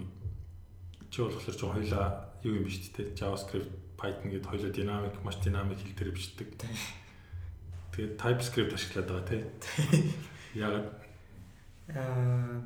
[1.10, 2.06] чи болохоор ч хоёлаа
[2.46, 6.48] юу юм биш үү JavaScript, Python гэдэг хоёлоо динамик, маш динамик хэл дээр бичдэг.
[7.92, 9.42] Тэгээд TypeScript ашиглаад байгаа тий.
[10.54, 10.88] Ягаад
[11.90, 12.62] аа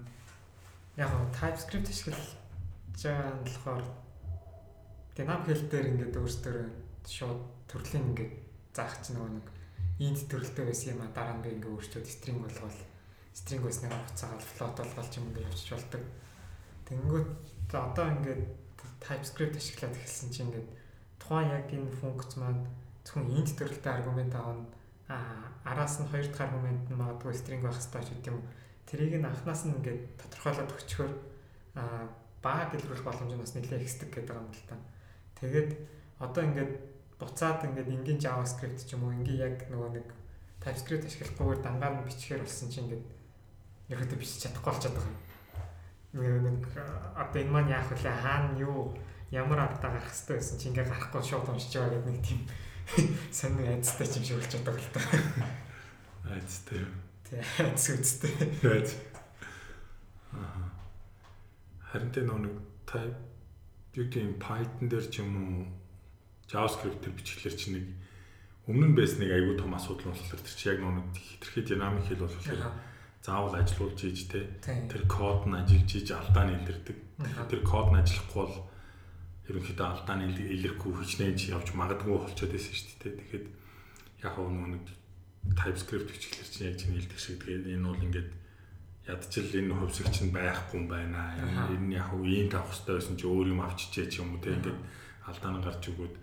[0.95, 2.23] яг нь TypeScript ашиглаж
[3.03, 3.85] байгаа нь болохоор
[5.17, 6.57] динамик хэл дээр ингээд өөрсдөө
[7.09, 8.33] шууд төрлийн ингээд
[8.77, 9.47] заах чинь нөгөө нэг
[10.05, 12.79] int төрөлтэй байсан юм а дараа нь ингээд өөрчлөөд string болгоод
[13.35, 16.03] string байсныг хуцаагаад float болгоод юм ингээд явчих болдог.
[16.89, 17.31] Тэнгүүт
[17.73, 18.43] одоо ингээд
[19.01, 20.69] TypeScript ашиглаад эхэлсэн чинь ингээд
[21.21, 22.65] тухайн яг энэ функц маань
[23.05, 24.65] зөвхөн int төрөлтэй аргумент авна
[25.09, 25.17] а
[25.65, 28.41] араас нь хоёр дахь аргумент нь магадгүй string байх хэрэгтэй ч гэдэг юм
[28.89, 31.13] тэрийг нь анханаас нь ингээд тодорхойлоод өгчхөөр
[31.81, 32.09] аа
[32.45, 34.77] баг илрүүлэх боломж нь бас нэлээд ихсдэг гэдэг юм л та.
[35.41, 35.71] Тэгээд
[36.21, 36.73] одоо ингээд
[37.21, 40.07] буцаад ингээд энгийн JavaScript ч юм уу энгийн яг нөгөө нэг
[40.61, 43.05] TypeScript ашиглахгүйгээр дангаар нь бичгээр болсон чинь ингээд
[43.93, 45.34] ерөөдөө бичиж чадахгүй болчиход байгаа юм.
[46.15, 46.63] Нэг
[47.19, 47.99] одоо энэ маань яах вэ?
[48.07, 48.95] Хаана юу
[49.35, 52.41] ямар алдаа гарах хэрэгтэй байсан чи ингээ гарахгүй шууд уншиж байгаа гэдэг нэг тийм
[53.35, 55.03] сонир айцтай юм шиг болчиход байгаа л та.
[56.31, 56.81] Айцтай.
[57.27, 58.33] Тий, айц үстэй.
[58.63, 58.91] Айц.
[60.31, 60.71] Аа.
[61.91, 63.19] Харин тэ нэг type
[63.95, 65.67] юу гэм Python дээр ч юм уу
[66.51, 67.87] JavaScript дээр бичгэлэр чи нэг
[68.67, 72.27] өмнө нь байсан нэг аюул том асуудал болохоор тэр чи яг нэг хитрхи динамик хэл
[72.27, 72.75] болохоор
[73.25, 76.99] заавал ажилуулж ийж те тэр код нь ажиллаж ийж алдаа нэлэрдэг.
[77.49, 78.57] Тэр код нь ажиллахгүй бол
[79.49, 83.17] ерөнхийдөө алдааны илэрхүү хичнээн чи явж магадгүй болчиход байсан шүү дээ.
[83.17, 83.45] Тэгэхээр
[84.29, 84.85] яг нэг
[85.57, 88.31] TypeScript бичлэр чинь яг чинь хэлдэг шиг тэгээд энэ бол ингээд
[89.09, 91.33] ядчил энэ хувьсгч нь байхгүй юм байна.
[91.73, 94.53] Энэ яг уу ийм тавах хэрэгтэй байсан чи өөр юм авчижээ ч юм уу те
[94.53, 94.81] ингээд
[95.29, 96.15] алдааны гарч өгөөд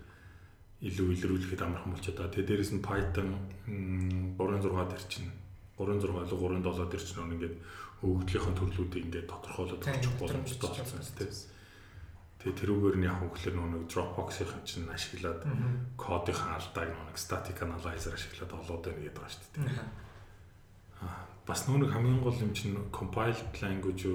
[0.86, 2.34] илүү илрүүлэхэд амархан болчиход байгаа.
[2.34, 3.28] Тэгээд дээрэс нь Python
[4.38, 5.41] 3.6 дээр чинь
[5.82, 7.56] 3.6 болоо 3.7 дээр чинь ингээд
[8.06, 11.30] өгөгдлийнхэн төрлүүдийг ингээд тодорхойлоод очих боломжтой болсон тийм.
[12.42, 15.46] Тэгээ тэрүүгээр нь яг хөглөр нэг Dropbox-ийн чинь ашиглаад
[15.94, 19.86] кодынхаа алдааг нэг static analyzer ашиглаад олоод байна гэдэг байгаа шүү дээ.
[21.06, 24.06] Аа бас нүүн хамгийн гол юм чинь compiled language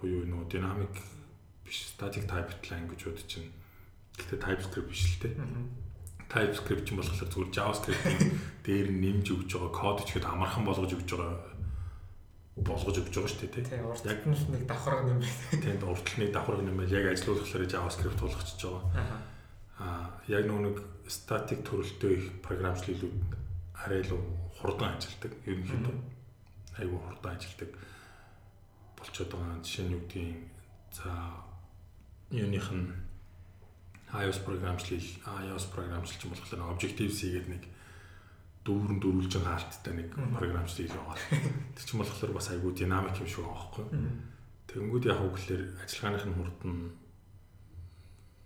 [0.00, 0.92] буюу нөө dynamic
[1.64, 3.48] биш static typed language-ууд чинь
[4.16, 5.34] гэхдээ TypeScript биш л дээ.
[6.28, 8.20] TypeScript ч юм болохоор зүгээр JavaScript-ийн
[8.64, 11.36] дээр нэмж өгж байгаа код ч ихэд амархан болгож өгж байгаа
[12.60, 13.64] болгож өгч байгаа шүү дээ тий.
[14.12, 15.62] Яг нэг давхарга юм байна.
[15.62, 16.84] Тийм уртл нэг давхарга байна.
[16.92, 19.20] Яг ажилуулахлаар JavaScript болгочихж байгаа.
[19.80, 20.76] Аа яг нэг
[21.08, 23.16] static төрөлтөө их програмчлалууд
[23.78, 24.20] арай л
[24.60, 25.32] хурдан ажилдаг.
[25.48, 25.96] Ерөнхийдөө
[26.82, 27.70] айгүй хурдан ажилдаг
[28.98, 29.62] болчиход байгаа.
[29.64, 30.36] Жишээ нь юу гэдгийг
[30.92, 31.08] за
[32.30, 33.07] юуных нь
[34.12, 35.04] iOS програмчлал
[35.44, 37.64] iOS програмчлалч юм болохоор Objective-C гэдэг нэг
[38.64, 41.16] дүүрэн дөрвөлж байгаа алттай нэг програмчлал хийж байгаа.
[41.76, 43.86] Тэр чинь болохоор бас айгүй динамик юм шиг байгаа байхгүй.
[44.68, 46.80] Тэнгүүд яг үгээр ажиллагааных нь хурд нь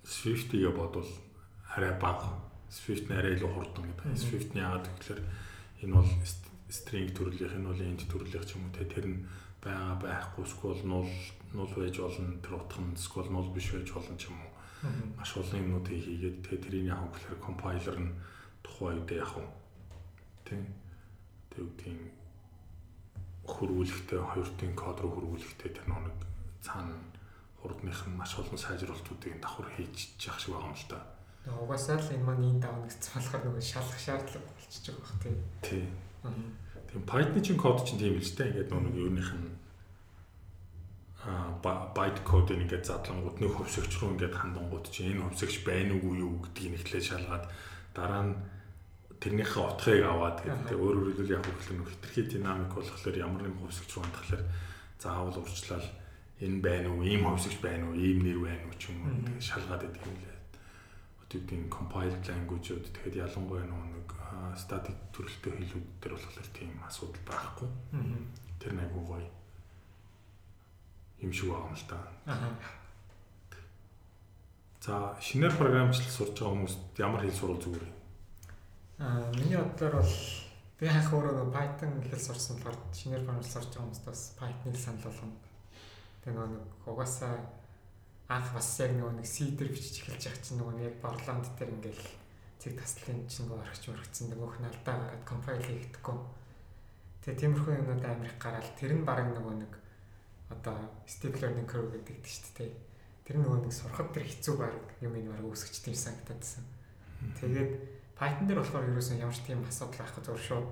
[0.03, 1.11] Swift-ийг бодвол
[1.75, 2.39] арай бага.
[2.71, 4.19] Swift нь арай илүү хурдан гэдэг.
[4.19, 5.27] Swift-ний яагаад гэвэл
[5.83, 6.11] энэ бол
[6.71, 9.27] string төрлийнх энэ бол int төрлийнх ч юм уу те тэр нь
[9.63, 11.11] байгаа байхгүй эсвэл нул
[11.53, 14.52] нул байж болно тэр утга нь эсвэл нул биш байж болно ч юм уу.
[15.17, 18.13] Маш олон юмнуудыг хийгээд тэгээ тэрийг яг үгээр компайлер нь
[18.67, 19.51] тухайн үед яг нь
[20.47, 20.63] тийм
[21.55, 22.01] тэгвдгийн
[23.47, 26.19] хөрвүүлэхтэй хоёр тийн код руу хөрвүүлэхтэй тэр нэг
[26.63, 26.95] цаана
[27.63, 30.99] хурдных нь маш олон сайжруулалтуудыг давхар хийж яах шиг байгаа юм л да.
[31.63, 35.37] Угаасаа л энэ маань энэ давна гэсэн болохоор нөгөө шалах шаардлага болчихж байгаа бах тийм.
[35.63, 35.87] Тийм.
[36.91, 39.62] Тийм Python чинь код чинь тийм л ч та ингээд нөгөө юуных нь
[41.23, 46.43] байт кодыг ингээд задлангууд нэг хөвсөгч рүү ингээд хандангууд чинь энэ хөвсөгч байна уугүй юу
[46.43, 47.45] гэдгийг нэхлээ шалгаад
[47.95, 48.35] дараа нь
[49.23, 53.91] тэрнийхээ утгыг аваад тэгээд өөрөөр хэлбэл яг хөглөн нөх хитрхи динамик болохоор ямар нэгэн хувьсгч
[53.95, 54.43] руу хандхаар
[54.99, 55.89] заавал урьдчилал
[56.43, 59.47] энэ байна уу, ийм хувьсгч байна уу, ийм нэр байна уу ч юм уу тэгээд
[59.47, 60.39] шалгаад байдаг юм лээ.
[61.23, 64.09] Өдөртийн compiled language-ууд тэгэхэд ялангуяа нэг
[64.59, 67.69] static төрөлтөө хэлүүд дээр болохоор тийм асуудал байхгүй.
[68.59, 69.23] Тэр нэг гоё
[71.23, 71.99] юм шиг байгаа юм л да.
[74.83, 77.95] За шинээр програмчлал сурж байгаа хүмүүст ямар хэл сурвал зүгээр юм?
[78.99, 80.15] Аа миний бодлоор бол
[80.79, 84.79] би ханх өөрөө нэг Python хэл сурсан болохоор шинээр програм сурч байгаа хүмүүст бас Python-ыг
[84.83, 85.39] санал болгоно.
[86.27, 87.35] Тэгээ нэг угаасаа
[88.27, 92.05] анх бас яг нэг C дээр бичиж эхэлж байгаа чинь нөгөө яг Borland дээр ингээл
[92.63, 96.19] цэг таслын чинь нөгөө орхич өргөцсөн нөгөөх нь алдаа гараад compile хийгдэхгүй.
[97.23, 99.73] Тэгээ тиймэрхүү юмнууд Америк гараад тэр нь баг нөгөө нэг
[100.53, 100.77] одоо
[101.09, 102.73] steep learning curve гэдэг шүү дээ.
[103.25, 106.69] Тэр нөгөө нэг сурахад тэр хэцүү баг юм энэ баг үүсгэж тийм санагдаад байна.
[107.41, 107.73] Тэгээд
[108.19, 110.69] Python дээр болохоор ерөөсөн ямар ч тийм асуудал байхгүй зөв шууд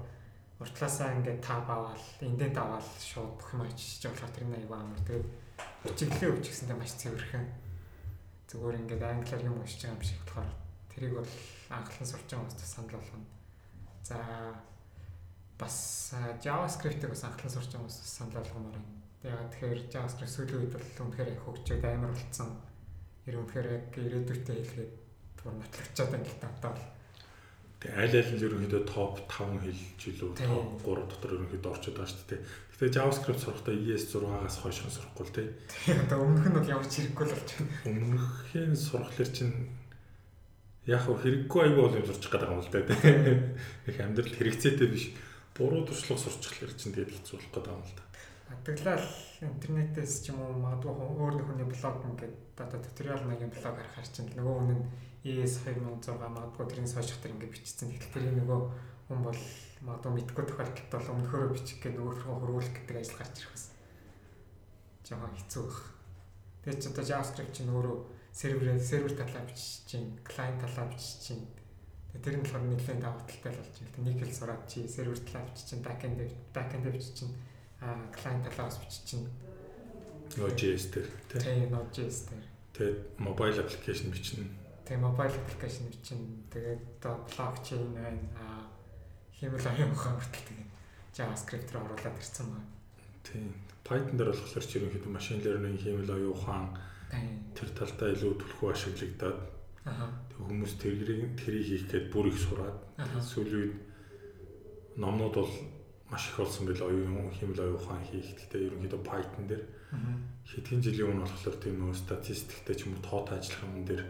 [0.61, 5.03] уртлаасаа ингээд тав аваад индент аваад шууд бүх юм очиж болохоор тэр нэг аягүй амар
[5.09, 5.29] тэгээд
[5.89, 7.47] өчиглээ өчгсөндөө маш цэвэрхэн
[8.51, 10.51] зүгээр ингээд англиар юм уншиж байгаа юм шиг болохоор
[10.93, 11.33] тэрийг бол
[11.71, 13.27] анхлан сурч байгаа хүмүүст санал болгоно.
[14.05, 14.19] За
[15.57, 15.77] бас
[16.45, 19.00] JavaScript-ийг бас анхлан сурч байгаа хүмүүст санал болгомоор байна.
[19.21, 22.51] Тэгээд тэгэхээр JavaScript сүүлийн үед бол үнэхээр их хөгжөөд амар болцсон.
[23.29, 24.93] Тэр үнэхээр яг ирээдүйтэй хэлгээд
[25.37, 26.89] түр нотлогчод байна тавтаа бол
[27.81, 32.13] Тэгээ аль аль нь ерөнхийдөө топ 5 хэл жилүү топ 3 дотор ерөнхийдөө орчод байгаа
[32.13, 32.41] шүү дээ.
[32.77, 35.49] Гэтэ JavaScript сурахдаа ES6-аас хойшхан сурахгүй л тий.
[35.89, 37.73] Одоо өмнөх нь бол ямар ч хэрэггүй л болж байна.
[37.89, 39.57] Өмнөхийн сурхлаар чинь
[40.85, 43.01] яг хэрэггүй аягүй бол юм сурчих байгаа юм л да тий.
[43.89, 45.17] Их амьдрал хэрэгцээтэй биш.
[45.57, 48.05] Буруу туршлага сурчихлаар чинь тэгээд хэцүү болох байгаа юм л да.
[48.61, 49.09] Хадгалал
[49.41, 54.09] интернетээс ч юм уу магадгүй өөр нэг хүний блог ингээд одоо туториал маягийн блог харахаар
[54.13, 54.85] чинь нөгөө хүн нь
[55.25, 57.89] ES 2006 магадгүй тэрний сошиал дээр ингээд бичсэн.
[57.89, 58.61] Тэгэхээр тэрийг нөгөө
[59.09, 59.41] хүн бол
[59.81, 63.75] магадгүй мэдгүй тохиолдолд бол өмнөхөөрөө бичих гэх нөгөөхөө хөрвүүлэх гэдэг ажил гарч ирэх байсан.
[65.09, 65.81] Жохон хэцүү байх.
[66.61, 67.97] Тэгээд ч одоо JavaScript чинь өөрөө
[68.33, 71.45] серверээ сервер талаа бичиж чинь, клиент талаа бичиж чинь.
[72.13, 74.05] Тэр нь болохоор нэлээд даваа талтай болж байна.
[74.05, 76.21] Нэг хэл сураад чи сервер талаа бичиж чинь, backend
[76.53, 77.33] backend бичиж чинь,
[77.81, 79.29] а клиент талаас бичиж чинь.
[80.37, 82.47] Node.js дээр тийм Node.js дээр.
[82.77, 84.45] Тэгээд mobile application бичнэ.
[84.85, 86.25] Тэгээд mobile application бичнэ.
[86.53, 88.25] Тэгээд одоо blockchain байна.
[88.37, 88.69] А
[89.41, 90.71] хэмэл аян ухаан хүртэл тэгээд
[91.17, 92.69] JavaScript руу оруулаад ирсэн байна.
[93.25, 93.53] Тийм.
[93.85, 96.65] Python дээр болохоор ч ерөнхийдөө машин learning хэмэл оюун ухаан
[97.11, 99.39] тэр талдаа илүү түлхүү ашиглагдаад
[99.83, 102.79] тэг хүмүүс тэрийг тэрийг хийх гээд бүр их сураад
[103.19, 103.77] сүүлийн үед
[105.01, 105.53] номнууд бол
[106.11, 108.35] маш их болсон бил оюун хэмэл оюун ухаан хийх.
[108.35, 109.65] Гэхдээ ерөнхийдөө Python дээр
[110.51, 114.03] хэдхэн жилийн өмнө болохоор тийм нөө статистиктэй ч юм уу тоот ажиллах юм дээр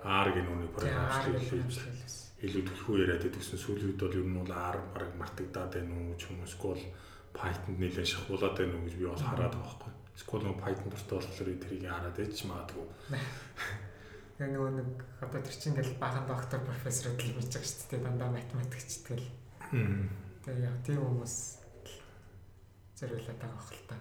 [0.00, 1.36] R гэх нүуний програмчлал
[2.40, 6.16] илүү түлхүү яриад идэгсэн сүүлийн үед бол ер нь бол R бараг мартагдаад байна уу
[6.16, 6.84] ч юм уу эсвэл
[7.36, 9.92] Python-д нэлээд шахуулаад байна уу гэж би бол хараад байгаа байхгүй.
[10.16, 12.86] Эсвэл нөгөө Python дуртай болохоор тэрийг хараад ээж магадгүй.
[14.40, 14.88] Тэгээ нөгөө нэг
[15.20, 19.28] одоо тэр чинь ингээл бахан доктор профессор гэдэл бич байгаа шүү дээ дандаа математикч тэгэл.
[20.40, 21.36] Тэгээ яг тийм хүмүүс
[22.96, 23.96] зориулаад байгаа хэл та.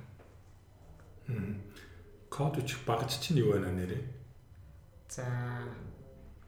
[2.32, 4.04] Код үчих багж чинь юу байна нэрээ?
[5.12, 5.28] За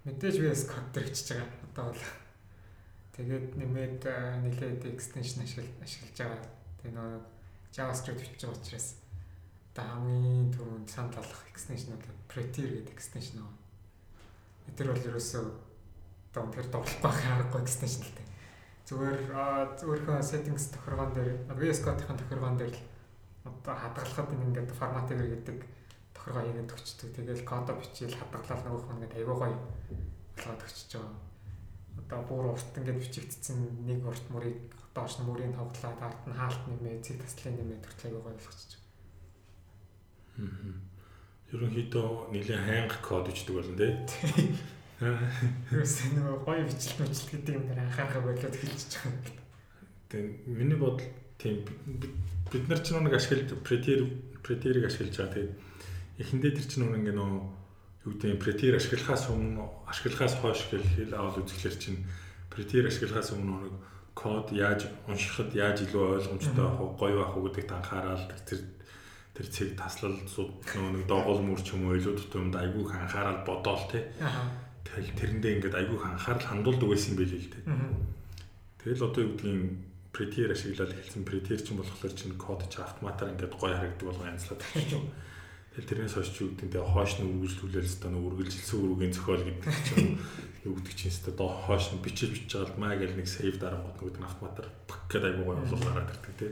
[0.08, 1.52] мэдээж VS код төр бичиж байгаа.
[1.72, 2.04] Одоо бол
[3.20, 4.02] тэгээд нэмээд
[4.48, 6.40] нэлээд extension ашиглаж байгаа.
[6.80, 7.20] Тэгээ нөгөө
[7.76, 8.88] JavaScript бичиж байгаа учраас
[9.72, 13.52] одоо хамгийн түрүүнд санал болгох extension бол Prettier гэдэг extension аа.
[14.72, 15.44] Тэр бол ерөөсөө
[16.32, 18.21] одоо үнээр тоглохгүй харахгүй extension л.
[18.92, 19.32] Зүгээр
[19.88, 22.84] өөрийнхөө settings тохиргоон дээр VS Code-ийн тохиргоон дээр л
[23.48, 25.64] одоо хадгалахад ингээд форматыг гэдэг
[26.12, 27.10] тохиргоо хийгээд өгчдөг.
[27.16, 29.56] Тэгэл кодо бичээл хадгалаад нөгөөх нь ингээд аягүй гоё
[30.36, 31.16] болгоод өгчөж байгаа.
[32.04, 34.60] Одоо бүр урт ингээд бичигдсэн нэг урт мөрийг
[34.92, 38.72] доош нь мөрийг тоглоод ард нь хаалт нэмээ, цэг таслын нэмээ төрөл аягүй гоё болгочихж
[38.76, 38.92] байгаа.
[40.52, 40.76] Аа.
[41.56, 43.96] Ерөнхийдөө нэлээд хаанга код бичдэг болно тий.
[45.02, 49.42] Юусэн нөгөө гоё бичлэл бичлэл гэдэг юм дээр анхаарах болоод хэлчихэж байгаа.
[50.14, 51.10] Тэгээ миний бодол
[51.42, 51.66] тийм
[52.54, 54.06] бид нар ч нэг ашиглаж претер
[54.46, 55.34] претерийг ашиглаж байгаа.
[55.34, 55.54] Тэгээд
[56.22, 57.34] эхэндээ тэр чинь нэг нөө
[58.06, 62.06] юу гэдэг претер ашиглахаас өмнө ашиглахаас хойш гэл хэл авал үзэхлээр чинь
[62.54, 63.76] претер ашиглахаас өмнө нэг
[64.14, 68.62] код яаж уншихад яаж илүү ойлгомжтой вэ, гоё вэ гэдэгт анхаарал тэр
[69.34, 73.82] тэр цэг таслал нөө нэг доогол мөр ч юм уу илүү тутамд айгүй анхаарал бодоол
[73.90, 74.04] тий.
[74.86, 77.64] Тэгэл тэрэндээ ингээд айгүй анхаарал хандуулдаг байсан юм байл л тий.
[78.82, 83.32] Тэгэл одоо юу гэдгийг претер ашиглаад хэлсэн претер ч юм болохоор чинь код ч автоматар
[83.32, 85.08] ингээд гоё харагддаг болгоо янзлаад байна.
[85.72, 89.72] Тэгэл тэрнээс хойш ч үүдэн тэгээ хоош нь үргэлжлүүлээл хэвээр нэг үргэлжилсэн үрүүгийн зохиол гэдэг
[89.88, 90.20] чинь
[90.68, 93.96] юу гэдэг чинь хэвээр доо хоош нь бичиж бичиж байгаа маа гэл нэг сейв дарангууд
[93.96, 96.52] нөгөө нэг автоматар пак гэдэг айгуу гоё болол гараад ирдэг тий.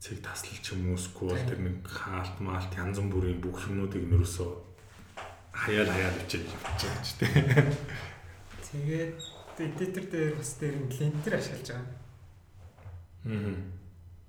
[0.00, 4.67] Цэг таслал ч юм уу скул тэр нэг хаалт маалт янз бүрийн бүх юмнуудыг нөрөөсөө
[5.58, 7.32] хаяал хаяал бичиж бичиж байгаа ч тий.
[8.68, 9.16] Тэгээд
[9.58, 11.86] эдитер дээр бас дээр нь линтер ашиглаж байгаа.
[13.26, 13.56] Аа.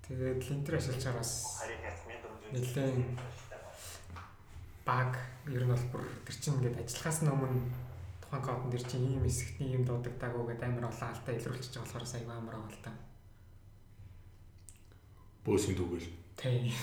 [0.07, 1.33] Тэгээд линтер ашиглаж байгаас
[2.49, 2.97] нэлээд
[4.85, 5.13] баг
[5.45, 7.61] ер нь бол бүр тэр чинь ингээд ажиллахаас өмнө
[8.25, 12.05] тухайн кодн дээр чинь ийм хэсэгт ийм дуудагдаагүй гэдэг амар олон алдаа илрүүлчихэж байгаа болохоор
[12.09, 12.91] аягүй амар байгаа л та.
[15.45, 16.09] Бөөсийн түгэл.
[16.41, 16.73] Тийм.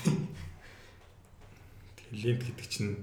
[2.14, 2.94] Линт гэдэг чинь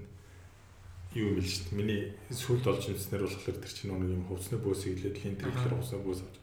[1.15, 1.78] юу юм бэл шүү дээ.
[1.78, 2.02] Миний
[2.34, 6.21] сүлд олж үзснээр болохоор тэр чинь нэг юм хувцсны бөөс иглээд линт гэхлээр хувцсны бөөс
[6.26, 6.38] авч.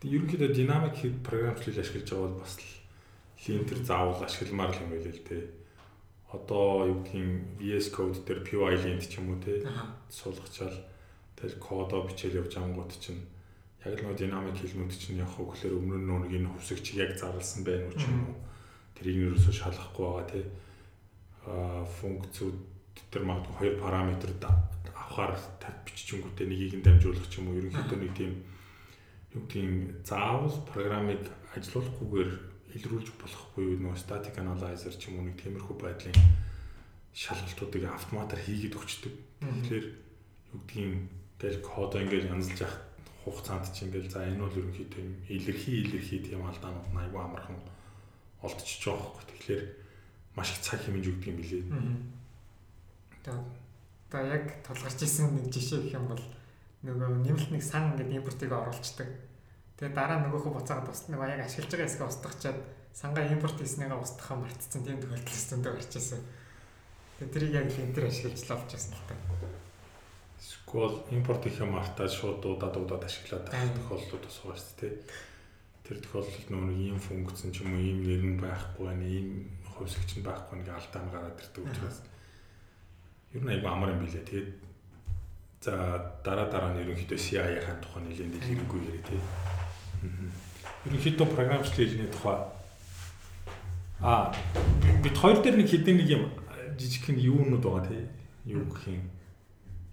[0.00, 2.68] Тэгээ ерөнхийдөө динамик програмчлал ашиглаж байгаа бол бас л
[3.44, 5.38] линтер заавал ашигламаар л юм байл л те.
[6.32, 9.60] Одоо юу гэдгийг VS Code дээр PY lint ч юм уу те.
[10.08, 10.78] Суулгачаал
[11.36, 13.20] тэгэл кодоо бичээл явж ангууд чинь
[13.84, 17.64] яг л нөгөө динамик хэлнүүд чинь яг хөглөр өмнө нь нэг энэ хувсагч яг зарласан
[17.64, 18.36] байх уу ч юм уу.
[18.96, 20.40] Тэрийг нэрөөсөө шалгахгүй байгаа те.
[21.48, 22.77] Аа функцүүд
[23.10, 25.34] тэр магадгүй хоёр параметр авахаар
[25.86, 28.32] биччихэнгүүтээ нэгийг нь дамжуулах ч юм уу ерөнхийдөө нэг тийм
[29.34, 31.22] юу гэдгийг заавал програмыг
[31.56, 32.30] ажилуулахгүйгээр
[32.76, 36.16] илрүүлж болохгүй нөгөө static analyzer ч юм уу нэг тиймэрхүү байдлын
[37.18, 39.14] шалгалтуудыг автоматар хийгээд өгчдөг.
[39.42, 39.86] Тэгэхээр
[40.54, 40.92] юу гэдгийг
[41.38, 42.78] ингээл кодоо ингээл янзлж явах
[43.24, 47.58] хугацаанд чи ингээл за энэ бол ерөнхийдөө илэрхий илэрхий тийм алдаанууд айгүй амархан
[48.44, 49.24] олдчихж байгаа байхгүй.
[49.28, 49.62] Тэгэхээр
[50.36, 51.64] маш их цаг хэмжиж өгдөг юм билээ.
[53.26, 56.24] Одоо яг тулгарч исэн нэг жишээ гэх юм бол
[56.86, 59.08] нөгөө нэмэлт нэг сан гэдэг импортыг оруулцдаг.
[59.76, 62.58] Тэгээ дараа нөгөөхөө буцаагаад бас нөгөө яг ашиглаж байгаа хэсгээ устгачаад
[62.94, 66.22] сангаа импорт хийснээгээ устгахаа мартцсан тийм тохиолдол зөндөө гарч ирсэн.
[67.18, 69.14] Тэгээ тэрийг яг линтер ашиглаж лавч байсан л та.
[70.38, 74.94] Скол импорт хийх юм артаад шууд дуудаад дуудаад ашиглаад байх тохиолдлууд бас байгаа шүү дээ.
[75.86, 79.28] Тэр тохиолдолд нөгөө ийм функц ч юм уу ийм нэр нь байхгүй байна, ийм
[79.66, 81.98] хувьсгч нь байхгүй нэг алдаа нь гараад ирдэг учраас
[83.34, 84.24] ер нь айгүй амар юм билээ.
[84.24, 84.48] Тэгээд
[85.60, 85.72] за
[86.24, 89.20] дараа дараа нь ерөнхийдөө CI-ийн тухай нэлээд дэлгэрэнгүй яриа тий.
[90.86, 92.38] Ерөнхийдөө програмчлалын тухай
[94.00, 94.32] а
[95.02, 96.24] бид хоёр дээр нэг хэдийн нэг юм
[96.78, 98.06] жижигхэн юунууд байгаа тий.
[98.46, 99.10] Юу гэх юм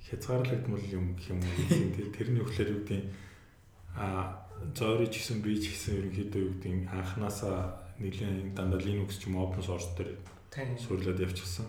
[0.05, 2.13] хязгаарлагдмал юм гэх юм тий.
[2.13, 3.01] Тэрний өгөхлөр юу гэдэг
[3.97, 4.45] а
[4.77, 9.41] зөөрий ч гэсэн би ч гэсэн ерөнхийдөө юу гэдэг анханасаа нэгэн дандаа Linux ч юм
[9.41, 10.13] open source дээр
[10.77, 11.65] суурлаад явчихсан.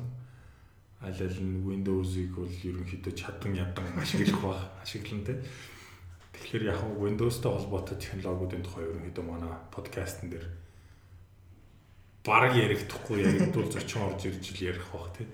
[1.04, 5.44] Аль аль нь Windows-ыг бол ерөнхийдөө чадан ядан ашиглах ба ашиглан тэ.
[6.32, 10.46] Тэгэхээр яг нь Windows-тай холбоотой технологиудын тухай ерөнхийдөө манай подкастн дээр
[12.24, 15.28] бараг ярихдахгүй яригдвал зочин орж ирж ил ярих бах тий.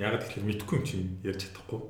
[0.00, 1.80] Яг тэгэхээр мэдгүй юм чинь ярьж чадахгүй.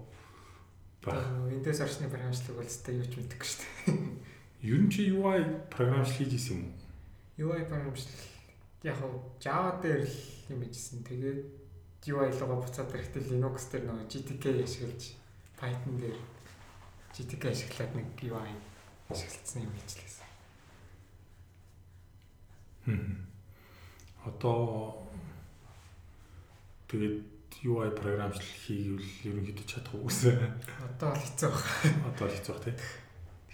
[1.03, 4.31] Windows орчны програмчлаг бол зөвхөн юу ч мэдэхгүй шүү дээ.
[4.71, 7.51] Ер нь чи UI програмчлал хийж исэн юм уу?
[7.51, 8.23] UI програмчлал
[8.83, 8.99] яг
[9.43, 10.19] Java дээр л
[10.55, 11.03] юм хийжсэн.
[11.03, 11.62] Тэгээд
[12.03, 15.03] UI лугаа буцаад ирэхдээ Linux дээр нөгөө GTK ашиглаж
[15.55, 16.19] Python дээр
[17.15, 18.51] GTK ашиглаад нэг UI
[19.07, 20.27] ашиглацсан юм хийжлээсэн.
[22.91, 23.15] Хм.
[24.27, 24.99] Одоо
[26.91, 27.23] тэгээд
[27.63, 30.35] UI програмчлал хийвэл ерөнхийдөө чадах үгүйсээ.
[30.83, 32.03] Одоо л хэцүү байна.
[32.11, 32.77] Одоо л хэцүү байна тий.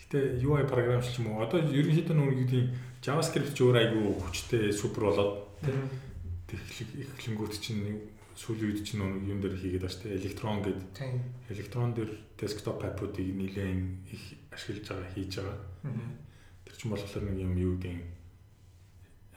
[0.01, 1.45] Гэтэ UI програмчлал юм уу?
[1.45, 2.73] Одоо ерөнхийдөө юудын
[3.05, 5.85] JavaScript ч өөр айгүй хүчтэй супер болоод тийм
[6.49, 7.85] эхлэнгүүт чинь
[8.39, 10.19] сүүлийн үед чинь нэг юм дээр хийгээд байна шүү дээ.
[10.23, 10.87] Electron гэдэг.
[11.51, 13.83] Electron дээр desktop app-уудыг нэлээд
[14.15, 14.23] их
[14.55, 15.59] ашиглаж байгаа хийж байгаа.
[16.63, 18.17] Тэр чинь болохоор нэг юм юу гэдэг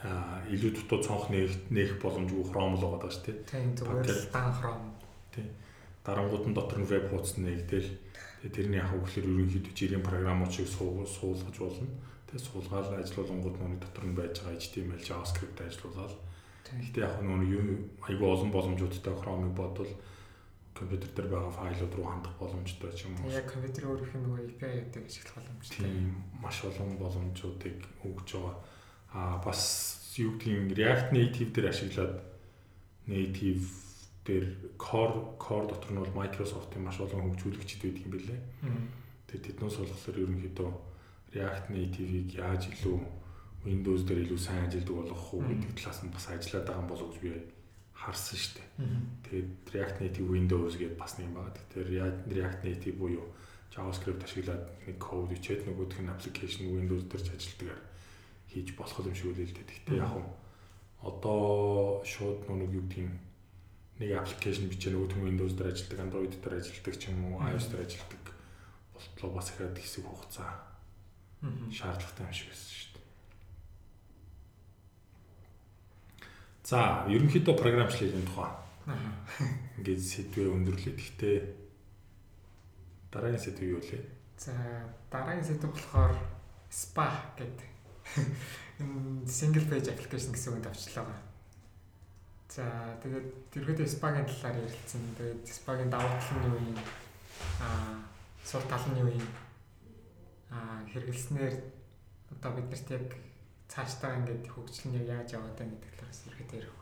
[0.02, 3.38] а илүү дутуу цонх нээх нээх боломжгүй Chrome л байгаа даа шүү дээ.
[3.50, 4.90] Тийм зүгээр дан Chrome.
[5.34, 5.50] Тийм.
[6.06, 7.90] Дарангууд нь дотор нь веб хуудас нээгдэл
[8.50, 11.90] тэрний яг хөглөр ерөнхийдөө жирийн програмууд шиг суулгаж болно
[12.32, 16.16] Тэгээ суулгаал ажиллуулангууд нүуний дотор нь байж байгаа HTML, JavaScript ажиллуулаад.
[16.80, 19.92] Гэхдээ яг юу айгүй олон боломжуудтай Chrome-ыг бодвол
[20.74, 23.30] компьютер дээр байгаа файлууд руу хандах боломжтой ч юм уу.
[23.30, 25.86] Яг компьютер өөрөх юм уу API-уудыг ашиглах боломжтой.
[25.86, 28.56] Тийм, маш олон боломжуудыг өгж байгаа.
[29.14, 29.62] Аа бас
[30.18, 32.16] юу гэдгийг React Native дээр ашиглаад
[33.08, 33.66] native
[34.26, 34.46] дээр
[34.78, 38.42] core core дотор нь бол Microsoft-ийн маш олон хөгжүүлэгчд байдаг юм билээ.
[39.28, 40.70] Тэгээд тэднээс болохоор ерөнхийдөө
[41.36, 42.98] React Native-ийг яаж илүү
[43.66, 47.20] Windows дээр илүү сайн ажилдаг болгох уу гэдэг талаас нь бас ажиллаад байгаа болов гэж
[47.22, 47.30] би
[47.94, 48.70] харсан шүү дээ.
[49.26, 51.54] Тэгээд React Native Windows гэдэг бас нэг байна.
[51.54, 51.90] Тэгэхээр
[52.34, 53.26] React Native буюу
[53.70, 57.82] JavaScript ашиглаад нэг код ичээд нөгөөх нь application Windows дээр ч ажилтгаар
[58.50, 59.70] хийж болох юм шиг үлээ л дээ.
[59.70, 60.30] Гэхдээ яг нь
[61.06, 63.14] одоо шууд нэг юу гэдэг
[64.02, 67.70] нэг аппликейшн бичээ нөгөөх нь Windows дээр ажилтдаг, Android дээр ажилтдаг ч юм уу, iOS
[67.70, 68.24] дээр ажилтдаг
[68.98, 70.52] болтлоо бас ихэд хэсэг хугацаа
[71.70, 72.91] шаардлагатай юм шиг байсан шүү
[76.64, 78.52] За, ерөнхийдөө програмчлалын тухай.
[79.82, 80.94] Ингээд сэдвээ өндөрлөө.
[80.94, 81.38] Гэхдээ
[83.12, 84.00] дараагийн сэдв юу вэ?
[84.38, 84.54] За,
[85.10, 86.14] дараагийн сэдв болохоор
[86.70, 87.70] SPA гэдэг.
[88.82, 91.22] Энэ single page application гэсэн үгэнд авчлаа байгаа.
[92.52, 92.64] За,
[93.02, 95.02] тэгээд ерөөдөө SPA-гийн талаар ярилцсан.
[95.18, 96.78] Тэгээд SPA-гийн давуу тал нь юу юм?
[97.64, 98.02] Аа,
[98.46, 99.26] сул тал нь юу юм?
[100.52, 101.56] аа хэрэглэснээр
[102.36, 103.08] одоо биднэрт яг
[103.72, 106.76] цаашдаа ингээд хөгжил нь яаж яваад байна гэдэг талаас ихэд ярих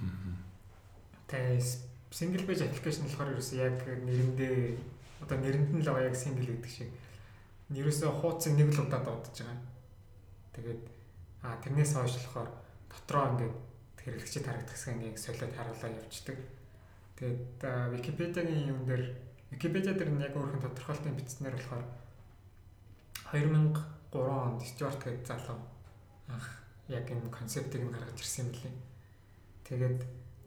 [0.00, 0.36] байна.
[1.28, 1.62] Тэгээд
[2.10, 4.56] single page application болохоор ерөөсөө яг нэрэндээ
[5.22, 6.90] одоо нэрэнд нь л яг single гэдэг шиг
[7.68, 9.60] ерөөсөө хуудсыг нэг л удаа дуудаж байгаа.
[10.56, 10.82] Тэгээд
[11.44, 12.50] аа тэрнээс хойш болохоор
[12.88, 13.54] дотроо ингээд
[14.00, 16.38] хэрэглэгчид харагдах хэсэг ингээд солиод харуулаад явцдаг.
[17.16, 17.60] Тэгээд
[17.92, 19.04] Википедиагийн юм дээр
[19.52, 21.84] Википедиа дээр нь яг өөрхөн тодорхойлтын бичснээр болохоор
[23.32, 25.60] 2003 онд Стюарт гэдэг залуу
[26.28, 28.74] анх яг энэ концептыг нь гаргаж ирсэн юм лээ.
[29.68, 30.00] Тэгээд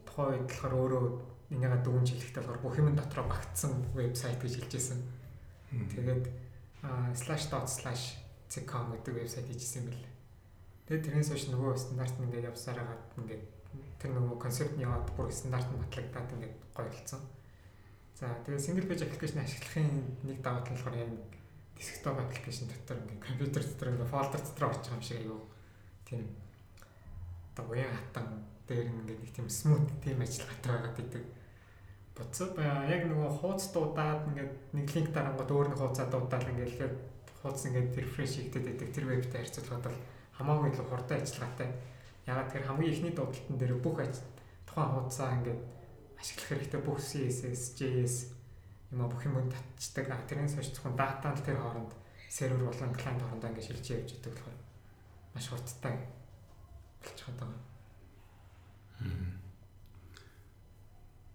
[0.03, 1.05] тухайн үед болохоор өөрөө
[1.51, 4.99] энийгээ дүгнж хэлэхдээ болохоор бүх юм дотроо багтсан вебсайт гэж хэлжсэн.
[5.95, 6.23] Тэгээд
[7.15, 10.11] slash.slash.com гэдэг вебсайт хийжсэн юм лээ.
[10.85, 13.43] Тэгээд тэрнээс хойш нөгөө стандарт нь ингээд явсаар хагаад ингээд
[13.99, 17.21] тэр нөгөө концепт нь яваад бүр стандарт нь батлагдаад ингээд гоёлцсон.
[18.15, 19.89] За тэгээд single page application ашиглахын
[20.23, 21.11] нэг давуу тал болохоор яг
[21.75, 25.41] десктоп аппликейшн дотор ингээ компьютер дотор ингээ фолдер дотор орчих юм шиг аюу
[26.05, 26.21] тийм
[27.53, 31.25] одоо уян хатан дээр ингээ нэг тийм смут тийм ажиллагаатай байгаад идэг.
[32.15, 32.53] Буцаад
[32.89, 36.97] яг нөгөө хуудас дуудаад ингээ нэг линк дарангууд өөр нэг хуудасаа дуудаад ингээ л
[37.41, 39.99] хуудас ингээ рефреш хийгдэт байдаг тэр вебтэй харьцуулахад бол
[40.37, 41.69] хамаагүй илүү хурдан ажиллагаатай.
[42.25, 43.97] Ягаад тэр хамгийн ихний дуудалтан дээр бүх
[44.65, 45.61] тухайн хуудасаа ингээд
[46.19, 48.15] ашиглах хэрэгтэй бүх CSS, JS
[48.91, 50.25] юм а бүх юм татчихдаг.
[50.25, 51.91] Тэрнээс хойш зөвхөн дата л тэр хооронд
[52.29, 54.64] сервер болон клиент хоорондоо ингээд шилжиж явж идэг болохоор
[55.35, 55.99] маш хурдтай
[57.03, 57.61] болчиход байгаа.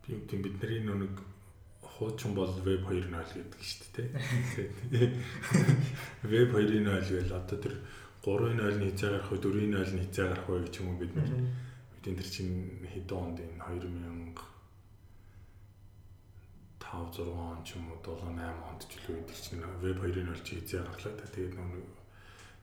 [0.02, 1.20] Би үгүй бидний нэг
[1.84, 4.08] хуучин бол веб 2.0 гэдэг шүү дээ.
[6.32, 7.76] Веб 2.0 гэвэл одоо тэр
[8.24, 11.28] 3.0-ны хязгаар гарах вэ 4.0-ны хязгаар гарах вэ гэж юм уу бид нар.
[11.92, 14.32] Бид энэ чинь хэдэн онд энэ 2000
[16.80, 20.40] 5 6 он ч юм уу 7 8 онд ч л үед чинь веб 2.0
[20.40, 21.28] чи хязгаар гарлаа та.
[21.36, 21.99] Тэгээд нэг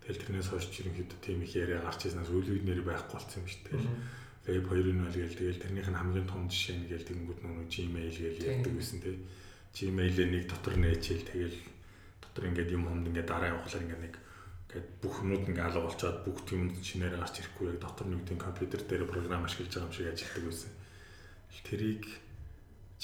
[0.08, 3.48] тэгэл тэрнээс хойш ерөнхийдөө тийм их яриа гарч ирсэнээс үйл үед нэр байхгүй болсон юм
[3.52, 3.84] шүү дээ.
[4.48, 8.48] Web 2.0 гээл тэгэл тэрнийх нь хамгийн том жишээ нь гээл тэгэнгүүт нөгөө Gmail гээл
[8.48, 9.16] ярьдаг байсан тий.
[9.76, 11.60] Gmail-ээр нэг дотор нээчихэл тэгэл
[12.24, 16.18] дотор ингээд юм юмд ингээд дараа явахлаар ингээд нэг ингээд бүх юмуд ингээд алга болчоод
[16.24, 19.96] бүх тийм шинээр гарч ирэхгүй яг дотор нэг тийм компьютер дээр програм ашиглаж байгаа юм
[20.00, 20.72] шиг ажилладаг байсан.
[21.68, 22.04] Тэрийг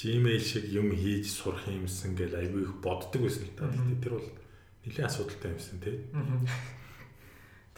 [0.00, 3.68] Gmail шиг юм хийж сурах юмсан гэж айгүй их боддог байсан л та.
[4.00, 4.28] Тэр бол
[4.88, 6.00] нэлийн асуудалтай юмсан тий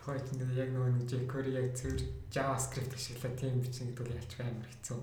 [0.06, 1.98] тухай чинь яг нөгөө нэг jQuery яг цэвэр
[2.30, 5.00] JavaScript ашиглаад тийм бичнэ гэдэг бол ялч амар хэцүү.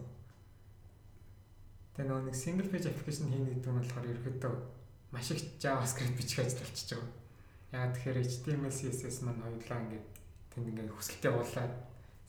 [1.92, 4.54] Тэгээ нөгөө нэг single page application хийнэ гэдэг нь болохоор ерөөдөө
[5.12, 7.12] маш их JavaScript бичих ажил болчихж байгаа.
[7.76, 10.08] Яагаад тэгэхээр HTML CSS маань хоёулаа ингээд
[10.56, 11.74] тэнд ингээд хүсэлтэд явуулаад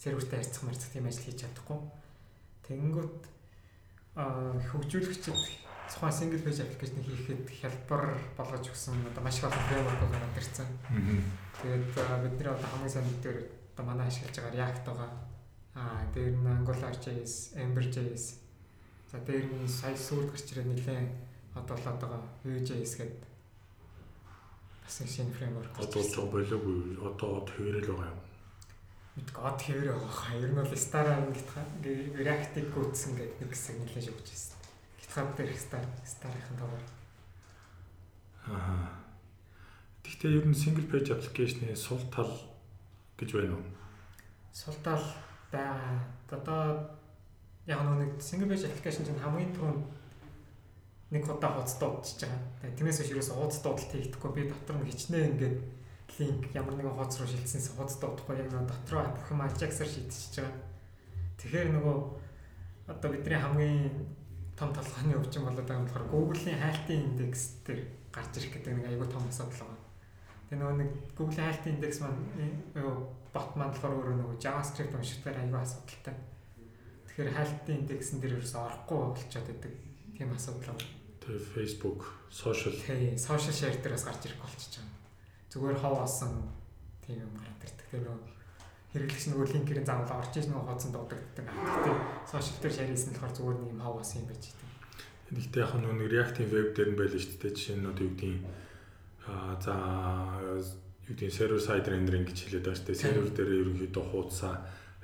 [0.02, 1.78] сервертэй харьцах марцах тийм ажил хийж чадахгүй.
[2.66, 3.22] Тэнгүүт
[4.18, 5.30] аа хөгжүүлэгчид
[5.90, 8.04] тухайн single page application хийхэд хялбар
[8.36, 10.68] болгож өгсөн одоо маш их олон framework гараад ирсэн.
[11.60, 11.84] Тэгээд
[12.24, 13.38] бидний одоо хамгийн сайн мэдээр
[13.74, 15.10] одоо манай ашиглаж байгаа React байгаа.
[15.74, 18.24] Аа дээр нь AngularJS, Ember.js.
[19.10, 21.10] За дээр нь сая сүүл гарч ирээд нэлээд
[21.54, 22.10] одоо л одоо
[22.44, 23.22] Vue.js гэдэг
[24.84, 25.72] бас нэг шинэ framework.
[25.78, 28.22] Одоо ч болоогүй одоо хэвэрэл байгаа юм.
[29.14, 30.34] Мэдгүй од хэвэр байгаа.
[30.42, 31.38] Ер нь бол Star-аар нэг
[32.18, 34.53] React-ийг гүйцсэн гэдэг нэг хэсэг нэлээд шүгж байсан.
[35.14, 36.82] GitHub дээр Star Star-ын тоглоо.
[38.50, 38.90] Аа.
[40.02, 42.34] Гэхдээ ер нь single page application-ы сул тал
[43.14, 43.62] гэж байна уу?
[44.50, 45.06] Сул тал
[45.54, 46.02] байгаа.
[46.34, 46.98] Одоо
[47.66, 49.86] яг нэг single page application чинь хамгийн түрүүнд
[51.14, 52.74] нэг удаа хуудас дуудчихж байгаа.
[52.74, 55.56] Тиймээс биш ерөөсө хуудас дуудалт хийхдэггүй би дотор нь хичнээн ингээд
[56.18, 60.34] линк ямар нэгэн хуудас руу шилжсэнээс хуудас дуудахгүй яг нэг дотроо бүх юм Ajax-аар шийдчихэж
[60.42, 60.58] байгаа.
[61.38, 61.96] Тэгэхээр нөгөө
[62.90, 63.94] одоо бидний хамгийн
[64.58, 67.80] том толгойн өвчин болоод байгаа болохоор Google-ийн хайлтын индекс дээр
[68.14, 69.82] гарч ирэх гэдэг нэг аягүй том асуудал байна.
[70.46, 72.22] Тэгээ нөгөө нэг Google Health Index маань
[73.34, 76.14] бот маань болохоор өөрөө нөгөө JavaScript уншигдгаар аюул асуудалтай.
[77.10, 79.72] Тэгэхээр Health Index-эн дээр ерөөсөй орохгүй болчиход байдаг.
[80.14, 80.86] Тийм асуудал байна.
[81.18, 82.00] Тэгээ Facebook,
[82.30, 82.74] social
[83.18, 84.94] social share дээр бас гарч ирэх болчихж байгаа.
[85.50, 86.32] Зүгээр хов осон
[87.02, 87.86] тийм юм гараад ирдэг.
[87.90, 88.33] Тэгээ нөгөө
[88.94, 91.46] хэрэглэгч нөгөө линкэрийн заавал орж иж нөгөө хооцсон дуудагддаг.
[91.50, 91.96] Гэхдээ
[92.30, 94.70] social дээр хийсэн болохоор зүгээр нэг юм хов осон юм байж байгаа.
[95.34, 97.56] Гэхдээ яг нөгөө React-ийн web дээр нь байлаа шүү дээ.
[97.58, 98.42] Жишээ нь одоо юу гэдэг нь
[99.26, 99.72] Аа за
[101.08, 103.04] юу гэдэг сервер сайд рендеринг гэж хэлээд байгаа шүү дээ.
[103.04, 104.54] Сервер дээр ерөнхийдөө хуудасаа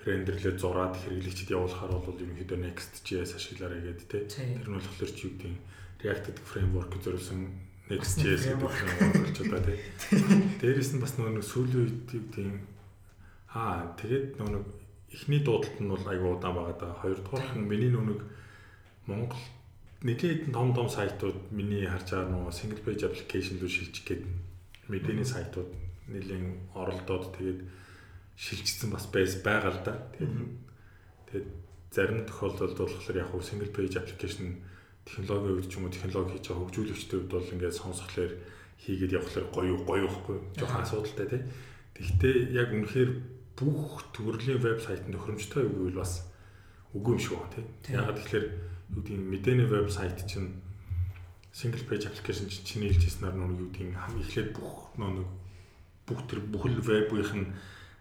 [0.05, 4.24] рендерлээ зураад хэрэглэгчид явуулахаар бол ерөнхийдөө Next.js ашиглаарай гэдэг тий.
[4.28, 5.57] Тэр нь болохоор чи юу гэдэг
[6.05, 7.41] React гэдэг framework зориулсан
[7.88, 9.78] Next.js гэдэг framework болж байгаа тий.
[10.61, 12.49] Дээрээс нь бас нөгөө сүүлийн үед юу гэдэг
[13.55, 14.62] аа тэгээд нөгөө
[15.11, 16.98] эхний дуудалт нь бол айгүй удаан байгаа да.
[17.03, 18.18] Хоёрдугаар нь миний нөгөө
[19.11, 19.42] Монгол
[20.07, 24.22] нэлийн том том сайтууд миний харж байгаа нөгөө single page application руу шилжих гээд
[24.86, 25.70] мэдээний сайтууд
[26.07, 27.61] нэлийн оролдоод тэгээд
[28.38, 29.94] шилжчихсэн бас байс байгаа л да.
[30.14, 31.48] Тэгээд
[31.90, 34.62] зарим тохиолдолд болохоор яг хөө single page application
[35.03, 38.32] технологийн үед ч юм уу технологи хийж байгаа хөгжүүлэгчдүүд бол ингээд сонсхолоор
[38.78, 41.42] хийгээд явхлаар гоё гоё ихгүй жоохон асуудалтай тий.
[41.98, 46.24] Тэгвэл яг үнэхээр бүх төрлийн вебсайт нөхөмжтэй юу гэвэл бас
[46.96, 47.52] үгүй юм шиг байна
[47.84, 47.92] тий.
[47.92, 50.56] Ягаад тэгэхээр юу гэдэг мэдээний вебсайт чинь
[51.52, 55.28] single page application чинь чиний хэлжсэнээр нүг юу гэдэг хамгийн эхлээд бүх нэг
[56.08, 57.52] бүх тэр бүхэл вебийнх нь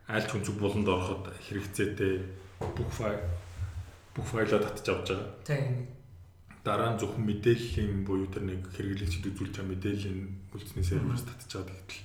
[0.09, 2.13] аль ч үнцэг болонд ороход хэрэгцээтэй
[2.57, 3.21] бүх файл
[4.15, 5.29] бүх файлаа татж авч байгаа.
[5.45, 5.85] Тийм.
[6.65, 10.19] Дараа нь зөвхөн мэдээллийн буюу тэр нэг хэрэглэгчд үзүүлж байгаа мэдээллийн
[10.53, 12.01] үлдсний серверээс татж байгаа гэтэл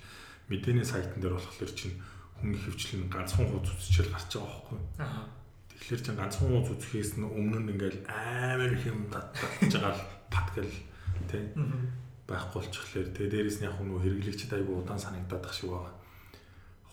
[0.53, 1.97] мэдээний сайтн дээр болохоор чинь
[2.45, 4.81] хүн хөвчлэн ганцхан хуудас үзчихэл гарч байгаа байхгүй.
[5.73, 10.05] Тэгэхээр чинь ганцхан ууц үзэхээс нь өмнө нь ингээл амар их юм татж байгаа л
[10.29, 10.73] паткал
[11.33, 11.43] тий
[12.29, 13.09] байхгүй болчихлоо.
[13.17, 15.93] Тэгээ дээрэс нь яг нөгөө хэрэглэгчд айгүй удаан санагдаад ах шиг байгаа.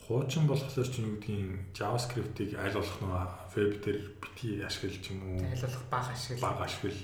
[0.07, 3.23] Хуучин болохоор чинь юу гэдгийг JavaScript-ийг аль болох нөгөө
[3.55, 5.39] веб дээр бити ашиглаж юм уу?
[5.39, 6.43] Аль болох бага ашигла.
[6.47, 7.03] Бага ашигла.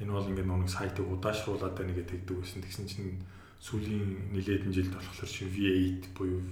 [0.00, 2.60] Энэ бол ингээд нөгөө сайтыг удаашруулад байна гэдэг байсан.
[2.60, 3.24] Тэгсэн чинь
[3.64, 6.44] сүүлийн нилээдэн жилд болохоор чинь V8 буюу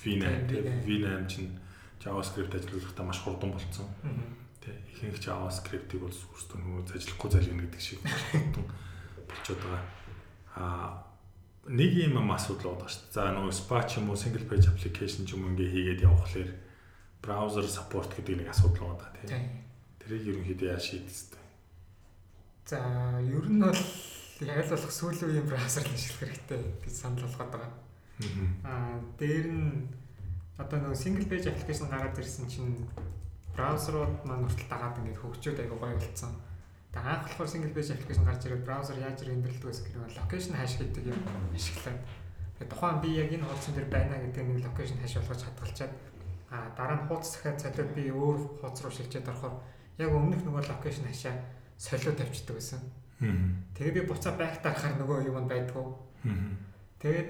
[0.00, 1.52] V8 V8 чинь
[2.00, 3.88] JavaScript ажиллуулахдаа маш хурдан болцсон.
[4.64, 8.64] Тэ ихэнх JavaScript-ийг бол өөрсдөө нөгөө ажиллахгүй залгина гэдэг шиг маш хурдан
[9.28, 9.84] болчиход байгаа.
[10.56, 11.10] Аа
[11.68, 13.14] нэг юм асуудал байгаа шүү дээ.
[13.14, 16.50] За нөгөө SPA ч юм уу single page application ч юм уу ингээ хийгээд явхлаэр
[17.20, 19.60] браузер support гэдэг нэг асуудал байгаа тийм.
[20.00, 21.40] Тэрийг ерөнхийдөө яаж шийдэс вэ?
[22.64, 22.80] За
[23.20, 23.76] ер нь бол
[24.40, 27.72] яг л болох сүүлийн үеийн браузер л ашиглах хэрэгтэй гэж санал болгоод байгаа.
[28.64, 29.88] Аа дээр нь
[30.60, 32.84] одоо нэг single page application гараад ирсэн чинь
[33.56, 36.32] браузерууд маань хүртэл дагаад ингээд хөгжөөд айгу гоё болцсон.
[36.92, 40.76] Тэгээ анх болохоор single page application гарч ирээд браузер яаж рендерлдгээс гэх юм location hash
[40.78, 41.20] гэдэг юм
[41.54, 42.00] ашиглаад
[42.58, 45.92] тэгээ тухайн би яг энэ хуудсан дээр байна гэдэг нэг location hash болгож хадгалчаад
[46.50, 49.54] а дараа нь хуудас дахиад солиод би өөр хуудас руу шилжээд орохоор
[50.02, 51.36] яг өмнөх нөгөө location хашаа
[51.78, 52.80] солиод тавьчихдаг байсан.
[53.20, 55.86] Тэгээ би буцаа back дарахаар нөгөө юм байдгүй.
[56.98, 57.28] Тэгээд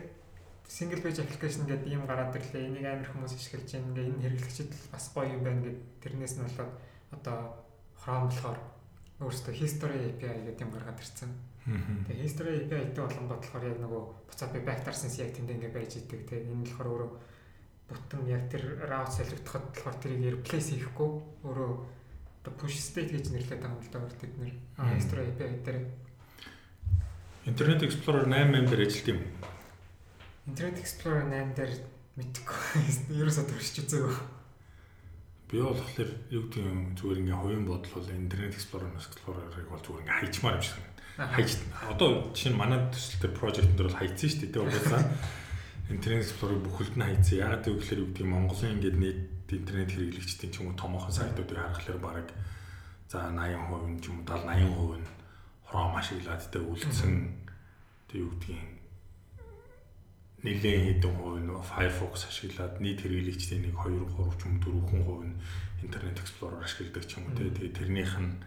[0.70, 2.70] single page application гэдэг юм гараад ирлээ.
[2.70, 3.90] Энийг амар хүмүүс ашиглаж байна.
[3.90, 6.72] Ингээ энэ хэрэглэгчид бас гоё юм байна гэд тэрнээс нь болоод
[7.10, 7.38] одоо
[7.98, 8.58] Chrome болохоор
[9.18, 11.30] өөрөөсөө history API гэдэг юм гаргаад ирсэн.
[12.06, 15.74] Тэгээ history API гэдэг болгонгод болохоор яг нөгөө буцаад би back дарсан яг тэнд ингээ
[15.74, 16.22] байж идэг.
[16.30, 17.10] Тэгээ энэ болохоор өөрөө
[17.90, 21.10] бүтэн яг тэр route солигдоход болохоор тэрийг replace хийхгүй
[21.50, 21.70] өөрөө
[22.46, 24.54] одоо push state гэж нэрлэдэг л да бид нэр
[24.94, 25.78] history API дээр
[27.50, 29.24] Internet Explorer 8 дээр ажилладаг юм.
[30.48, 31.72] Internet Explorer 8 дээр
[32.16, 32.84] мэдхгүй.
[33.20, 34.16] Ерөөсөө төрчих үзээгүй.
[35.50, 40.02] Би болохоор юу гэдэг юм зүгээр ингээ хувийн бодол бол Internet Explorer Explorer-ыг бол зүгээр
[40.06, 40.78] ингээ хайчмаар юм шиг.
[41.20, 41.50] Хайч
[41.90, 44.62] одоо чинь манай төсөл төр project дээр бол хайцсан шүү дээ.
[44.62, 45.02] Угаасаа
[45.90, 47.36] Internet Explorer бүхэлд нь хайцсан.
[47.42, 49.20] Ягаад гэвэл юу гэдэг юм Монголын ингээд нийт
[49.50, 52.28] интернет хэрэглэгчдийн ч юм уу томоохон сайтуудыг харахаар баг
[53.10, 55.08] за 80% ч юм уу 70 80% нь
[55.66, 57.14] Chrome ашиглаад тэ үлдсэн.
[58.06, 58.79] Тэг юу гэдгийг
[60.40, 65.02] нэгэн хэдэн хувь нь Firefox ашиглаад нийт хэрэглэгчдийн нэг 2 3 ч юм 4 хүн
[65.04, 65.36] хувь нь
[65.84, 68.40] Internet Explorer ашигладаг ч юм уу тэгээ тэрнийх нь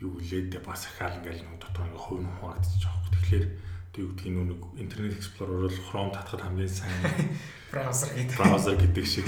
[0.00, 3.08] юу лээд бас ахаал ингээл нэг дотор ингээ хувь нь хуваагдчих жоох.
[3.12, 3.44] Тэгэхээр
[3.92, 7.00] тэг юу гэдгийг нүг Internet Explorer бол Chrome татхад хамгийн сайн
[7.72, 8.36] браузер гэдэг.
[8.36, 9.26] Браузер гэдэг шиг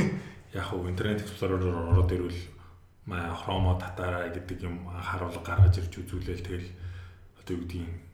[0.53, 2.41] яг хөө Internet Explorer ороод ирвэл
[3.09, 6.69] маа Chrome татаараа гэдэг юм харуулга гаргаж ирж үзүүлээл тэгэл
[7.41, 8.08] одоо юу гэдгийг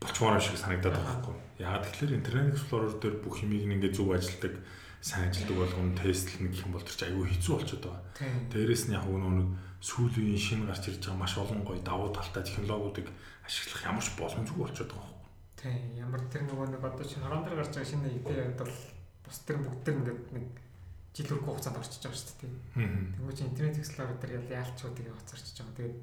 [0.00, 1.36] болчмоор шиг санагдаад байгаа байхгүй.
[1.58, 4.54] Яагаад тэгэхээр Internet Explorer дээр бүх юмыг ингээ зөв ажилдаг,
[5.02, 8.02] сайн ажилдаг болгоно тестлэнэ гэх юм бол чинь аюу хэцүү болчиход байгаа.
[8.50, 9.48] Дээрээс нь яг нэг
[9.82, 13.06] сүүлийн шинэ гарч ирж байгаа маш олон гоё давуу талтай технологиудыг
[13.46, 15.30] ашиглах ямар ч боломжгүй болчиход байгаа байхгүй.
[15.58, 18.26] Тийм ямар тэр нөгөө нэг одоо чинь хорон дээр гарч байгаа шинэ IP
[18.58, 18.74] бол
[19.22, 20.46] бус тэр бүгд тэр ингээд нэг
[21.14, 22.54] жил хүрэх хугацаанд орчиж байгаа шүү дээ.
[23.14, 25.76] Тэгмээ чи Internet Explorer дээр ял яалчуудыг хоцорчиж байгаа.
[25.78, 25.98] Тэгээд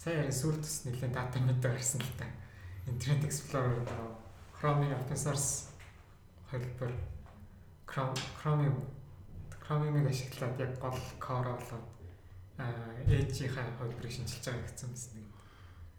[0.00, 2.28] сая ярин сүүлд тус нэлээд дата мэдээ гарсан л та.
[2.86, 3.84] Internet Explorer
[4.60, 5.70] Chrome-ийн open source
[6.50, 6.92] хэлбэр
[7.86, 8.68] Chrome Chrome
[9.64, 11.86] Chrome-ийг ашиглаад яг гол core болоод
[13.08, 15.28] Edge-ийн хөлбөрийг шинжилж байгаа гэсэн юм.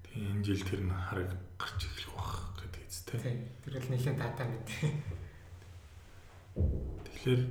[0.05, 3.17] Тэгээ энэ жил тэр нь хараг гарч эхлэх бах гэдэг үстэй.
[3.17, 3.39] Тийм.
[3.63, 4.67] Тэр бол нэлээд дата мэд.
[7.07, 7.41] Тэгэхээр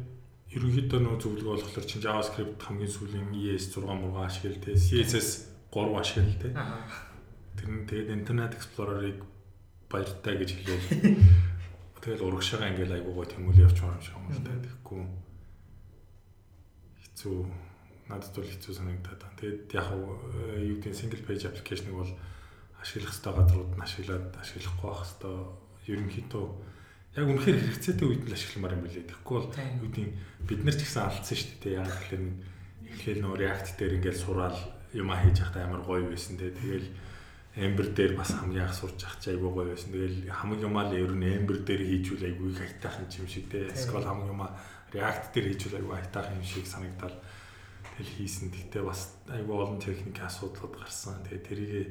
[0.55, 5.29] ерөнхийдөө нөө зөвлөгөө болохоор чинь JavaScript хамгийн сүүлийн ES6 мурга ашигладаг, CSS
[5.75, 6.53] 3 ашигладаг.
[6.55, 7.10] Аа
[7.59, 9.19] Тэр нь тэгээд Internet Explorer-ыг
[9.91, 11.19] баяртай гэж хэлээл.
[12.05, 14.57] Тэгэл урагшаага ингээл айгуугаа тэмүүлээ явчихсан юм шиг юм л да.
[14.57, 15.03] Тэгэхгүй
[17.05, 17.37] хэцүү
[18.09, 19.37] надад бол хэцүү санагдаад байна.
[19.37, 22.13] Тэгээд яг юу гэдэг single page application-ыг бол
[22.81, 26.45] ашиглах хэвээр газрууд нь ашиглаад ашиглахгүй байх хэвээр ерөнхийдөө
[27.21, 29.11] яг үнэхээр хэрэгцээтэй үед л ашигламаар юм билээ.
[29.11, 30.09] Тэгэхгүй бол юу гэдэг
[30.47, 31.79] бид нар ч гэсэн алдсан шүү дээ.
[31.83, 32.25] Яг тэгэхээр
[32.91, 34.59] эхлээл нөө React дээр ингээл сураал
[34.95, 36.55] юм хийж явахдаа амар гоё байсан те.
[36.55, 36.89] Тэгэл
[37.61, 39.93] Ember дээр бас хамгийн анх сурч ах чи айгуу гоё байсан.
[39.93, 43.69] Тэгэл хамгийн юмаа л ер нь Ember дээр хийжүүл айгуу их хайтаахан юм шиг те.
[43.69, 44.57] SQL хамгийн юмаа
[44.89, 47.17] React дээр хийжүүл айгуу хайтаахан юм шиг санагдал
[48.01, 48.49] тэгэл хийсэн.
[48.49, 51.21] Тэгтээ бас айгуу олон техник асуудлууд гарсан.
[51.29, 51.89] Тэгээ тэрийг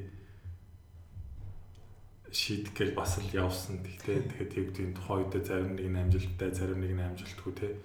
[2.34, 3.78] шийдэх гэж бас л явсан.
[3.86, 7.78] Тэгтээ тэгээд тэгвдийн тухайн үед зарим нэг нь амжилттай, зарим нэг нь амжилтгүй те.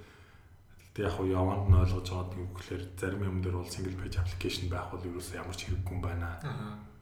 [0.89, 4.17] Тэгтээ яг уу яванд нь ойлгож байгаа юм гэхээр зарим юм дээр бол single page
[4.17, 6.41] application байх бол ерөөсөө ямар ч хэрэггүй юм байна.
[6.41, 6.94] Аа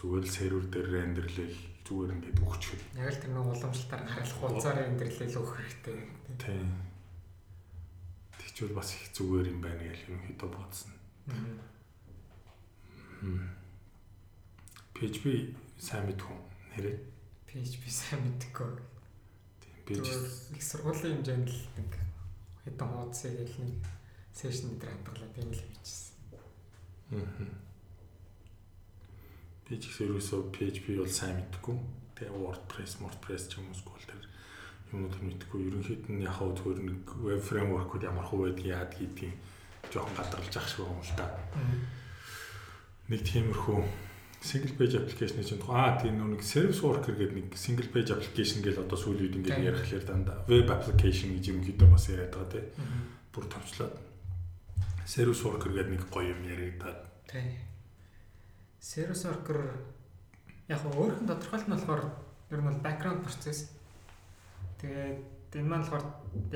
[0.00, 2.82] зүгээр л сервер дээр рендерлэл зүгээр ингээд өгчхөд.
[2.96, 5.98] Яг л тэр нэг уламжлалтаар харуулах хуудасаар рендерлэл өгөх хэрэгтэй.
[6.40, 6.68] Тийм.
[8.32, 10.92] Тэгчвэл бас их зүгээр юм байна гэж юм хэдэ бодсон.
[14.96, 15.24] PHP
[15.76, 16.36] сайн мэдгүй
[16.80, 16.96] нэрээ.
[17.44, 18.72] PHP сайн мэдгүй.
[19.84, 20.00] Тийм.
[20.00, 21.90] Би их сургуулийн хэмжээнд л нэг
[22.64, 23.84] хэдэн хуудасыг л нэг
[24.32, 26.16] сешн дээр хадгалаад юм л хийчихсэн.
[27.20, 27.68] Аа
[29.70, 31.78] Би ч гэсэн ерөөсөө PHP бол сайн мэдгүй.
[32.18, 34.26] Тэгээ WordPress, WordPress ч юм уу эсвэл тэр
[34.90, 39.38] юмнууд мэдхгүй ерөнхийд нь яг хав зүгээр нэг веб фреймворкуд ямар хөө байдгийг яад гэдгийг
[39.94, 41.26] жоохон гадарлаж ах шиг байна л да.
[43.14, 43.78] Нэг тиймэрхүү
[44.42, 48.82] single page application гэж аа тийм нэг service worker гэдэг нэг single page application гэж
[48.82, 52.66] одоо сүүлийн үед ингээд ярихлаар дандаа web application гэж юм хэд бас яриад байгаа тийм.
[53.30, 53.94] Бүр томчлоод
[55.06, 57.06] service worker гэдэг нэг гоё юм яригадаад.
[57.30, 57.69] Тийм.
[58.80, 59.60] Service worker
[60.68, 62.02] яг өөрхөн тодорхойлт нь болохоор
[62.50, 63.80] ер нь бол background process
[64.80, 65.20] Тэгээд
[65.60, 66.04] энэ маань болохоор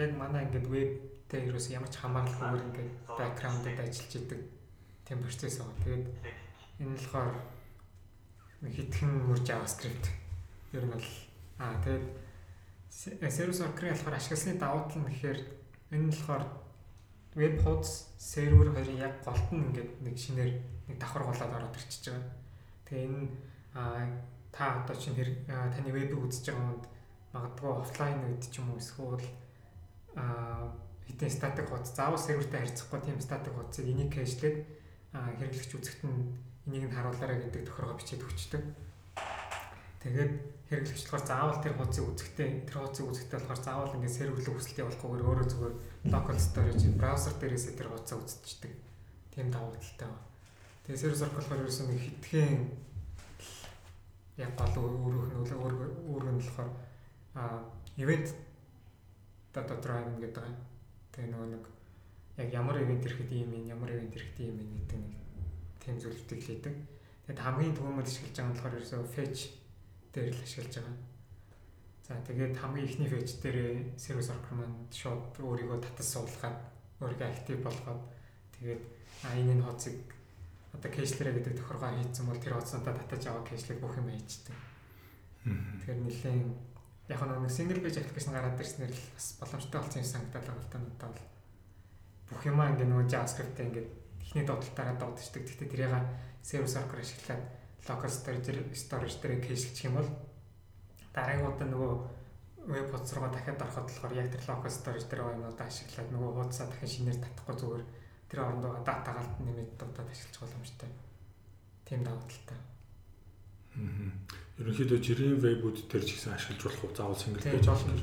[0.00, 4.40] яг манай ингээд вебтэй ерөөс ямар ч хамааралгүйгээр ингээд бэкграундд ажиллаж идэг
[5.04, 5.76] тийм процесс байгаа.
[5.84, 6.06] Тэгээд
[6.80, 7.30] энэ болохоор
[8.64, 10.06] хитгэн мөр JavaScript
[10.72, 11.08] ер нь бол
[11.60, 12.04] аа тэгээд
[13.28, 15.40] сервис worker-ийн болохоор ашигласны давуу тал нь гэхээр
[15.92, 16.44] энэ нь болохоор
[17.36, 20.52] веб хуудас сервер хоёрын яг голт нь ингээд нэг шинээр
[20.88, 22.32] нэг давхар болоод ороод ирчихэж байгаа.
[22.84, 23.28] Тэгээ энэ
[24.54, 25.16] та одоо чинь
[25.48, 26.84] таны вебийг үзэж байгаа юмд
[27.34, 29.24] магадгүй офлайн үед ч юм уу эсвэл
[31.08, 34.56] хитэн статик хуудас заавал сервертэй харьцахгүй тийм статик хуудсыг энийг кэшлээд
[35.12, 36.38] хэрэглэгч үзэгт нь
[36.70, 38.62] энийг нь харуулаарай гэдэг тохиргоо бичээд өгчдөг.
[40.06, 40.32] Тэгээд
[40.70, 45.28] хэрэглэгч болохоор заавал тэр хуудсыг үзэхдээ тэр хуудсыг үзэхдээ болохоор заавал ингээд серверлэг хүсэлт явуулахгүйгээр
[45.28, 45.74] өөрөө зүгээр
[46.14, 48.72] local storage браузер дээрээс тэр хуудсаа үзчихдэг.
[49.34, 50.33] Тийм давуу талтай байна.
[50.84, 52.60] Тэгээд сервер circle болохоор ерөөсөн нэг хитгэн
[54.36, 55.48] яг гол өөрөөх нь
[56.12, 56.70] өөрөөр нь болохоор
[57.40, 57.64] а
[57.96, 58.28] ивент
[59.54, 60.60] дата драйв гэдэг байгаа.
[61.08, 61.64] Тэгээ нөгөө нэг
[62.36, 65.14] яг ямар ивент ирэхэд ийм юм, ямар ивент ирэхэд ийм юм гэдэг нэг
[65.80, 66.74] тийм зүйлүүдийг хийдэг.
[67.24, 69.40] Тэгээд хамгийн түрүүнд ашиглаж байгаа нь болохоор ерөөсөө fetch
[70.12, 70.96] дээр л ашиглаж байгаа.
[72.04, 73.58] За тэгээд хамгийн ихний fetch дээр
[73.96, 76.58] service worker маань шууд өөрийгөө татас суулгаад
[77.00, 78.02] өөрийгөө актив болгоод
[78.60, 78.82] тэгээд
[79.24, 79.96] а энэ нь хоцыг
[80.74, 84.56] одоо кэшлэрэ гэдэг тохиргоо хийцэн бол тэр хоцсонтой татаж аваа кэшлэг бүх юм хийждэг.
[85.46, 86.50] Тэгэхээр нэлээд
[87.08, 90.72] яг нэг single page application гараад ирснээр л бас боломжтой болсон юм санагдаад байгаа л
[90.72, 91.28] та надад бол
[92.32, 93.86] бүх юмаа ингээ нөгөө JavaScript-тэй ингээ
[94.24, 95.42] эхний дуудалтаараа дуудчихдаг.
[95.44, 95.94] Гэхдээ тэрийг
[96.40, 97.44] service worker ашиглаад
[97.88, 100.08] local storage storage дээр кэшлчих юм бол
[101.12, 101.92] дараагийн удаа нөгөө
[102.72, 106.66] веб хуудас руу дахиад ороход болохоор яг тэр local storage дээр юмудаа ашиглаад нөгөө хуудасаа
[106.72, 107.84] дахин шинээр татахгүй зүгээр
[108.34, 110.90] тэр оронд байгаа датагаалт нэмээд дуудаад ашиглах боломжтой.
[111.86, 112.58] Тийм давуу талтай.
[113.78, 117.94] Аа ерөнхийдөө жирийн вебүүд төр ч гэсэн ашиглаж болох заавал single page болно.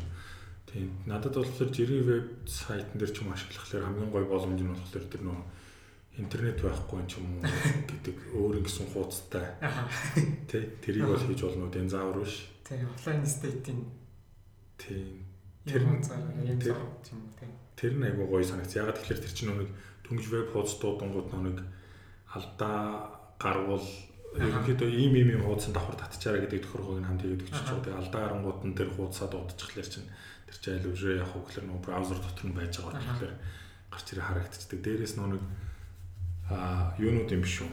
[0.67, 0.91] Тийм.
[1.07, 5.23] Надад болохоор жирийн веб сайтн дээр ч юм ашиглахлаар хамгийн гоё боломж нь болохоор тэр
[5.23, 5.39] нөө
[6.19, 7.43] интернет байхгүй ч юм уу
[7.87, 9.47] гэдэг өөр ингэсэн хуудастай.
[10.51, 11.87] Тэ тэрийг бол хийж болно үү?
[11.87, 12.51] Заавар биш.
[12.67, 12.87] Тийм.
[12.91, 13.79] Офлайн стейтийн
[14.75, 15.23] Тийм.
[15.63, 16.01] Тэр нь юм
[16.99, 17.51] тийм тийм.
[17.79, 18.75] Тэр нь айгүй гоё санагц.
[18.75, 19.71] Ягаад тэгэхээр тэр чинь нэг
[20.05, 21.57] дөнгөж веб хуудас дуудангууд нэг
[22.35, 23.09] алдаа
[23.41, 23.87] гарвал
[24.35, 27.83] ерөнхийдөө ийм ийм ийм хуудсан давхар татчаараа гэдэг тохиргоог нь хамт хийгээд өччих чад.
[27.83, 30.07] Тэгээ алдаа харангууд нь тэр хуудасаа дуудчихлаар чинь
[30.47, 33.35] тэр чинь айл өврөө явах уу гэхэлэр нөө браузер дотор нь байж байгаа тэгэхээр
[33.91, 34.79] гарч ирээ харагдчихдаг.
[34.79, 35.43] Дээрээс нөө нэг
[36.47, 36.57] а
[36.95, 37.71] юунууд юм биш үү?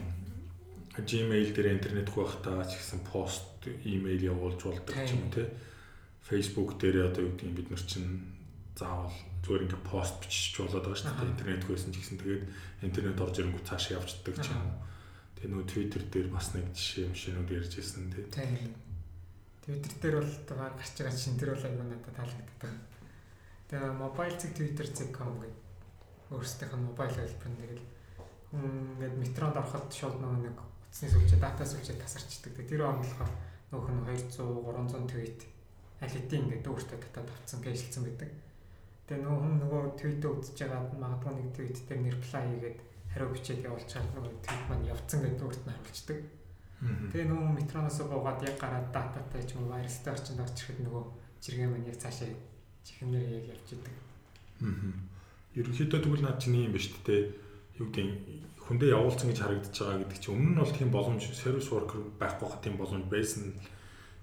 [0.99, 5.47] Gmail дээр интернет хөх байхдаа ч гэсэн пост, имэйл явуулж болдог ч юм те.
[6.27, 8.19] Facebook дээр одоо юу гэдэг бид нар чинь
[8.75, 9.15] заавал
[9.45, 11.33] зүгээр ингээ пост бичиж болоод байгаа шүү дээ.
[11.33, 12.43] Интернет хөөсөн ч гэсэн тэгээд
[12.85, 14.89] интернет орж ирэнгүүт цаашаа явчихдаг ч юм уу
[15.39, 18.27] Тэгээ нөгөө Twitter дээр бас нэг жишээ юмшинүүд ярьж ирсэн тий.
[19.63, 22.73] Twitter дээр бол байгаа гарч байгаа чинь тэр бол аюу надад таалагддаг.
[23.71, 27.83] Тэгээ mobile зэг Twitter зэг.com гэдэг өөрсдийнх нь mobile хэлбэр нь тэгэл
[28.51, 32.59] ингээд метронд ороход шууд нөгөө нэг утасны сүлжээ, дата сүлжээ тасарчдаг.
[32.59, 33.31] Тэр онлохоо
[33.71, 35.39] нөгөө хүн 200 300 tweet
[36.03, 38.27] аль хэдийн ингээд өөртөө татаад авцсан гэжэлсэн байдаг.
[39.09, 42.79] Тэгээ нөгөө хүн нөгөө tweet-өө үзэж байгаа магадгүй нэг tweet дээр reply хийгээд
[43.09, 46.19] хариу бичээд явуулчаад нөгөө твит маань явцсан гэдэг өөрт нь харуулцдаг.
[47.09, 51.03] Тэгээ нөгөө метроноос буугаад яг гараад дататай ч юм уу вирустай орчинд орж ирэхэд нөгөө
[51.41, 52.29] жиргэн маань яг цаашаа
[52.85, 53.95] чихнэр яг явж идэг.
[54.61, 54.93] Аа.
[55.57, 57.21] Ерөнхийдөө тэгвэл наад чинь юм ба шүү дээ.
[57.81, 58.07] Юу гэдэг
[58.61, 62.45] хүндээ явуулсан гэж харагдаж байгаа гэдэг чинь өмнө нь бол тийм боломж сервис worker байхгүй
[62.45, 63.57] хат тийм боломж байсан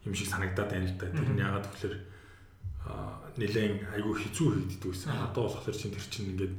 [0.06, 1.10] юм шиг санагдаад байна л да.
[1.10, 1.74] Тэр нь ягаад а
[3.36, 5.12] нэлээд айгүй хэцүү хийгддэг байсан.
[5.12, 6.54] Одоо болохоор чинь тэр чинь ингээд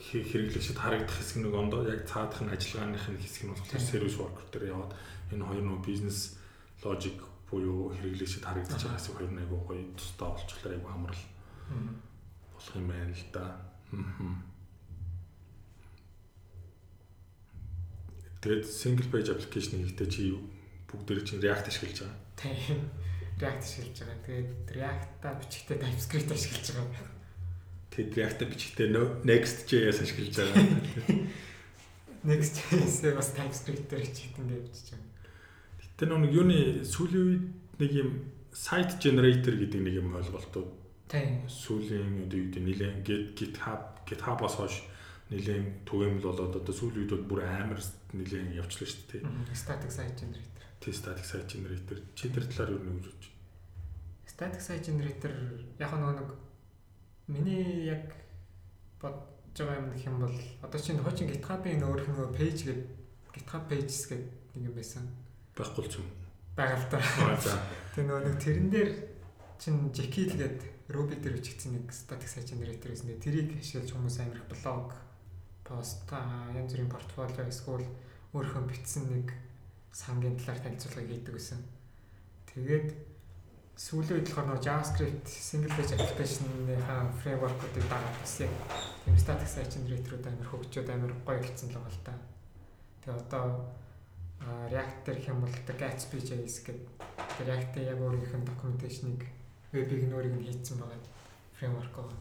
[0.00, 4.46] хэрэглэгчд харагдах хэсэг нэг ондоо яг цаадах нь ажиллагааных нь хэсэг нь болохоор сервис worker
[4.52, 4.92] дээр яваад
[5.32, 6.38] энэ хоёр нөө бизнес
[6.80, 7.18] ложик
[7.50, 11.22] буюу хэрэглэгчд харагдаж байгаа хэсэг хоёр нэг гоё тусдаа болчихлоо айгу хамрал
[12.54, 13.44] болох юм байна л да.
[18.40, 20.22] Тэгээд single page application хийхдээ чи
[20.86, 22.20] бүгд дээр чинь React ашиглаж байгаа.
[22.38, 23.05] Тийм.
[23.36, 24.20] React ашиглаж байгаа.
[24.24, 27.08] Тэгээд React-а бичгтээ TypeScript ашиглаж байгаа.
[27.92, 28.88] Тэд React бичихтэй
[29.24, 30.64] Next.js ашиглаж байгаа.
[32.30, 35.12] Next.js бас TypeScript дээр хичээд ингээд бичиж байгаа.
[35.84, 37.44] Гэтэ нэг юуны сүүлийн үед
[37.80, 38.10] нэг юм
[38.56, 40.70] site generator гэдэг нэг юм ойлголтууд
[41.12, 41.44] Тийм.
[41.44, 43.04] сүүлийн үед нэлээд
[43.36, 44.80] GitHub GitHub-аас хойш
[45.28, 47.80] нэлээд түгээмэл болоод одоо сүүлийн үед бүр амар
[48.16, 49.22] нэлээд явчлаа шүү дээ.
[49.52, 50.55] Static site generator.
[50.86, 51.98] Тий static site generator.
[52.14, 53.22] Чи тэр талаар юу нэг үзэж?
[54.22, 55.34] Static site generator
[55.82, 56.30] яг нэг
[57.26, 58.14] миний яг
[59.02, 62.86] бодож байгаа юм гэх юм бол одоо чинь хуучин GitHub-ын өөрөх нөгөө page гэдэг
[63.34, 65.10] GitHub pages гэдэг нэг юм байсан.
[65.58, 66.08] Байхгүй л юм.
[66.54, 67.02] Байгаа л та.
[67.90, 68.90] Тэгээ нөгөө нэг тэрэн дээр
[69.58, 73.18] чин Jekyll гэдэг Ruby дээр бичигдсэн нэг static site generator гэсэн.
[73.18, 74.94] Тэрийг ашиглаж хүмүүс амирх блог,
[75.66, 76.06] пост,
[76.54, 77.90] янз бүрийн портфолио эсвэл
[78.38, 79.34] өөрийнхөө бичсэн нэг
[79.96, 81.60] сангийн талаар танилцуулга хийдэг гэсэн.
[82.52, 82.88] Тэгээд
[83.80, 88.52] сүүлийн үед болохоор JavaScript single page application-ийнхаа framework-уудыг дагаад бас яг
[89.04, 92.14] тийм static site generator-ууд амир хөгжөөд амир гоё болсон л байгаа л та.
[93.00, 93.46] Тэгээ одоо
[94.72, 96.88] React дээр хэм бол одоо Gatsby JS гэдэг
[97.48, 99.20] React-ийн яг өөрийнх нь documentation-ыг
[99.72, 101.00] веб игнорыг нь хийцэн байгаа
[101.56, 102.20] фреймворк байгаа.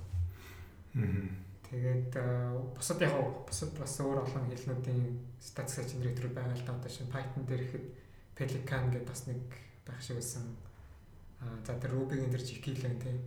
[1.66, 2.14] Тэгээд
[2.78, 3.16] бусад яг
[3.50, 7.86] бусад бас өөр олон хэлнүүдийн static generator байгаа л да одоо шин Python дээр ихэд
[8.38, 9.42] Pelican гэдэг бас нэг
[9.88, 10.46] байх шиг байсан.
[11.42, 13.18] Аа за тэр Ruby-гийн тэр гэн тий.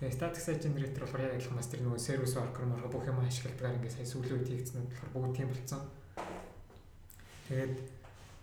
[0.00, 3.20] Тэгээ static site generator болохоор яг адилхан бас тэр нөгөө service worker мөр бүх юм
[3.20, 5.82] ашигладаг ингээд сая сүүлийн үед хийгдсэн нь болохоор бүгд тийм болцсон.
[7.52, 7.76] Тэгээд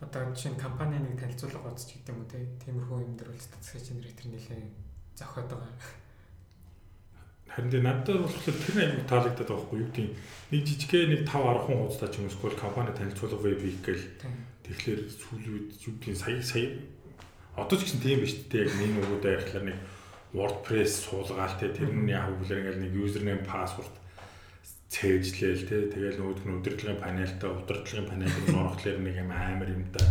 [0.05, 2.29] одоо жишээ нь компани нэг танилцуулга гоцч гэдэг юм уу
[2.61, 4.61] тиймэрхүү юм дээр бол site generator нэлээ
[5.17, 5.73] зохиод байгаа.
[7.57, 10.13] Харин тэ надад болохоор тэр аягүй таалагдаад байгаа хгүй юу тийм
[10.53, 14.05] нэг жижигхэн нэг 5 10 хүн хуудастай ч юм уу компани танилцуулга веб хийх гээл
[14.61, 16.77] тэгэхээр сүүлүүд юу тийм сая сая.
[17.57, 18.69] Одоо ч гэсэн тийм биш дээ.
[18.69, 19.77] Яг нэг нөгөөдөө ярихлаар нэг
[20.37, 23.95] WordPress суулгаал те тэр нь яг үгээр ингээл нэг username password
[24.93, 25.89] цээжлээл те.
[25.89, 30.05] Тэгэл нөгөөдг нь удирдлагын панелтай удирдлагын панелд нь орохлоор нэг юм амар юмтай.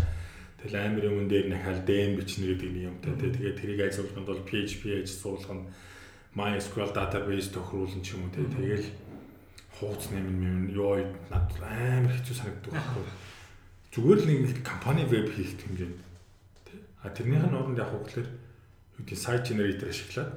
[0.59, 3.30] Тэгэл амар юм дээр нахаал DM бичнэ гэдэг нэг юмтай тий.
[3.38, 5.64] Тэгээд тэрийг ажиглахад бол PHP аж суулгах нь
[6.37, 8.45] MySQL database тохируулна ч юм уу тий.
[8.45, 8.87] Тэгэл
[9.80, 11.01] хууц нэмэн юм ёо
[11.32, 13.05] над амар хэцүү санагддаг байхгүй.
[13.97, 15.99] Зүгээр л нэг компани веб хийх хэмжээнд
[16.68, 16.80] тий.
[17.01, 20.32] А тэрнийх нь оронд яг хөглөр юу гэдэг site generator ашиглаад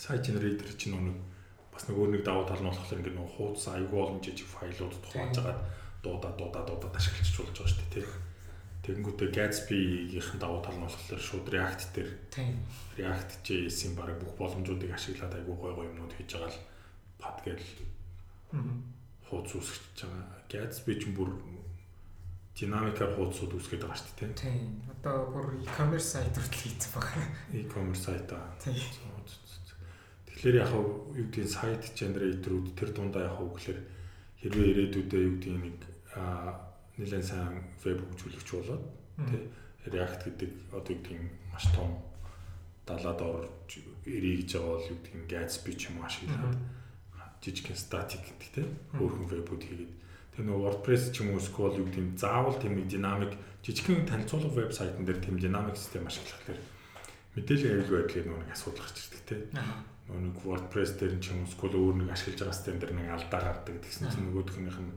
[0.00, 1.20] site generator чинь нэг
[1.68, 4.96] бас нэг өөр нэг давуу тал нь болохоор ингээд нэг хуудас аюул олон жижиг файлууд
[5.04, 5.60] тухайж агаад
[6.00, 8.06] дуудаа дуудаа дуудаад ашиглаж болж байгаа шүү дээ тий.
[8.88, 12.10] Тэгэнгүүтээ Gatsby-ийн давуу тал нь болохоор шууд React дээр
[12.96, 16.64] React JS-ийн баг бүх боломжуудыг ашиглаад айгүй гой гой юмнууд хийж байгаа л
[17.20, 17.60] пад гэл
[19.28, 20.40] хуудас үүсгэж байгаа.
[20.48, 21.36] Gatsby ч бүр
[22.56, 24.40] динамикаар хуудасууд үүсгэж байгаа шүү дээ.
[24.40, 24.80] Тийм.
[24.88, 27.28] Одоо бүр e-commerce сайт хүртэл хийсэн байна.
[27.52, 28.56] E-commerce сайт аа.
[30.32, 33.78] Тэгэхээр яг юу гэдэг сайт генераторууд тэр дундаа яг үгээр
[34.40, 35.76] хэрвээ ирээдүйдээ юу гэдэг нэг
[36.16, 36.67] аа
[36.98, 38.84] нэлээд сайн веб хөгжүүлэгч болоод
[39.30, 39.42] тий
[39.88, 41.18] React гэдэг одоо юу гэдэг
[41.54, 41.90] маш том
[42.84, 43.70] далаад орж
[44.04, 46.58] ирээ гэж байгаа бол юу гэдэг Gatsby ч юм ашиглаад
[47.42, 48.66] жижигхэн static гэдэг тий
[48.98, 49.92] өөрхөн вебүүд хийгээд.
[50.34, 53.32] Тэр нөгөө WordPress ч юм уу SQL юу гэдэг заавал тийм динамик
[53.62, 56.60] жижигхэн танилцуулга вебсайтн дээр тийм динамик систем ашиглахлаар
[57.38, 59.40] мэдээлэл аюул байдлыг нөгөө асуудал гарч ирдэг тий.
[60.08, 63.40] Нөгөө WordPress дээр ч юм уу SQL өөр нэг ашиглаж байгаа систем дээр нэг алдаа
[63.46, 64.92] гардаг гэсэн чинь нөгөөхнийх нь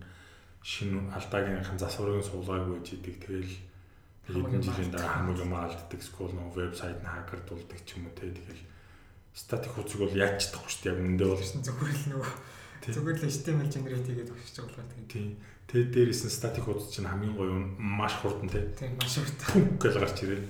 [0.61, 3.17] шинэ алдаагийнхын засварыг суулгаагүй байж идэг.
[3.25, 3.53] Тэгэл
[4.29, 8.29] хэдэн жилийн дараа хамаг юм алддаг скул нөө вебсайт нь хакердулдаг ч юм уу те.
[8.29, 8.61] Тэгэл
[9.33, 10.91] статик хуцыг бол яаж чадахгүй шүү дээ.
[10.93, 12.33] Яг үндэ бол зүгээр л нөгөө
[12.93, 15.29] зүгээр л HTML generate хийгээд өгч байгаа бол тийм.
[15.65, 18.61] Тэгээд дээрээс нь статик хуц чинь хамгийн гоё маш хурдан те.
[18.77, 19.81] Тийм маш хурдан.
[19.81, 20.41] Гэж гарч ирээ.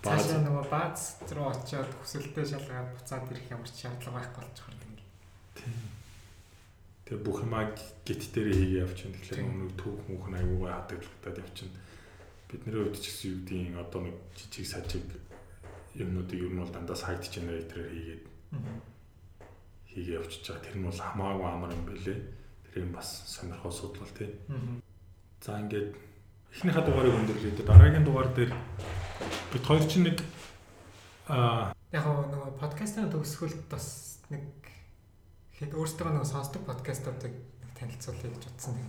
[0.00, 4.76] Цаашаа нөгөө бааз руу очиод хүсэлтэд шалгаад буцаад ирэх ямар ч шаардлага байхгүй болчихор.
[5.60, 5.99] Тийм.
[7.10, 7.74] Тэгээ бүх юмаа
[8.06, 9.18] гит дээр хийгээ явчихна.
[9.18, 11.74] Тэгэхээр нэг түүх мөнх аюугаа хадаглагтаад явчихна.
[12.46, 15.06] Бидний хувьд ч гэсэн юу гэдгийг одоо нэг жижиг сажиг
[15.98, 18.24] юмнуудыг ер нь бол дандаа сайт генератороор хийгээд
[19.90, 20.62] хийгээ явчихж байгаа.
[20.62, 22.18] Тэр нь бол хамаагүй амар юм бэлээ.
[22.70, 24.30] Тэр юм бас сонирхол судлал тий.
[25.42, 25.90] За ингээд
[26.54, 27.58] эхнийхээ дугаарыг өндөрлөе.
[27.66, 28.54] Дараагийн дугаар дээр
[29.50, 30.22] бид хоёр чинь нэг
[31.26, 34.46] аа яг нөгөө подкастын төгсгөлд бас нэг
[35.60, 37.36] Тэгэхэд өөрсдөө нэг сонсдог подкастуудыг
[37.76, 38.80] танилцуулъя гэж утсан.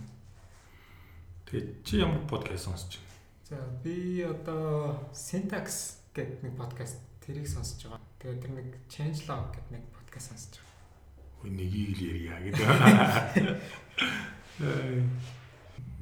[1.44, 3.12] Тэгээд чи ямар подкаст сонсож байна?
[3.44, 8.00] За би одоо Syntax гэдэг нэг подкаст тэрийг сонсож байгаа.
[8.24, 11.44] Тэгээд тэр нэг Changelog гэдэг нэг подкаст сонсож байгаа.
[11.44, 12.64] Хөөе нэгийг л ярья гэдэг.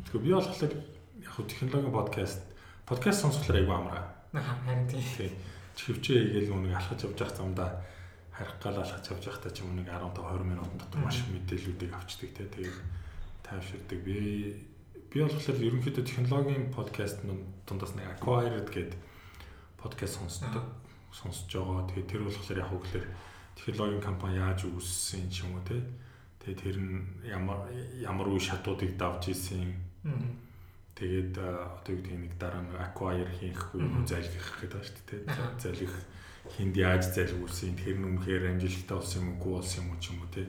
[0.06, 2.46] Тэгэхээр би болохоор яг хөө технологийн подкаст
[2.86, 4.06] подкаст сонсохлоор айгүй амраа.
[4.38, 5.34] Харин тийм.
[5.74, 7.82] Чихвчээ хийгээл нэг алхаж явж явах замдаа
[8.40, 11.92] харих гал алхаж явж байхдаа ч юм уу нэг 15 20 минутын дотор маш мэдээллүүдийг
[11.92, 12.78] авчдаг те тэгээд
[13.44, 14.16] тайвширдаг би
[15.12, 17.20] би болохоор ерөнхийдөө технологийн подкаст
[17.68, 18.96] дундаас нэг acquired гэдэг
[19.76, 20.64] подкаст сонсдог
[21.12, 21.86] сонсож байгаа.
[21.90, 23.06] Тэгээд тэр болохоор яг хөглөр
[23.58, 25.82] технологийн компани яаж үүссэн ч юм уу те.
[26.40, 27.66] Тэгээд тэр нь ямар
[27.98, 29.74] ямар үе шатуудыг давж исэн.
[30.94, 35.22] Тэгээд одоо юу гэдэг нэг дараа нь acquire хийх үе залгих гэдэг байна шүү дээ.
[35.58, 35.94] Залгих
[36.56, 40.18] хинд яаж залгуулсан тэр нь үнэхээр амжилттай болсон юм уу болсон юм уу ч юм
[40.24, 40.48] уу те.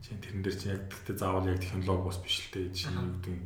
[0.00, 2.72] Чинь тэрэн дээр чинь яг гэхдээ заавал яг технологи бас биш л дээ.
[2.72, 3.36] Чи юу гэдэг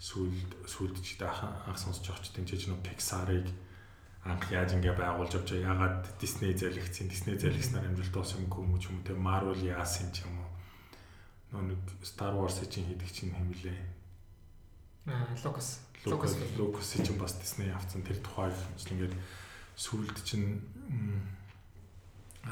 [0.00, 3.46] сүүлд сүүлд ч анх сонсож байгаа ч ч нэг Pixar-ыг
[4.24, 8.88] анх яаж ингэ байгуулж авч яагаад Disney залгицсан Disney залгиснаар амжилт болсон юм уу ч
[8.88, 9.12] юм уу те.
[9.12, 10.50] Marvel яасан ч юм уу.
[11.52, 13.96] Нөө нэг Star Wars-ийн чинь хийдэг чинь хэмлээ
[15.06, 18.54] аа Lucas Lucas Lucas чинь бас Disney авсан тэр тухайг
[18.90, 19.14] ингээд
[19.78, 20.58] сүүлд чинь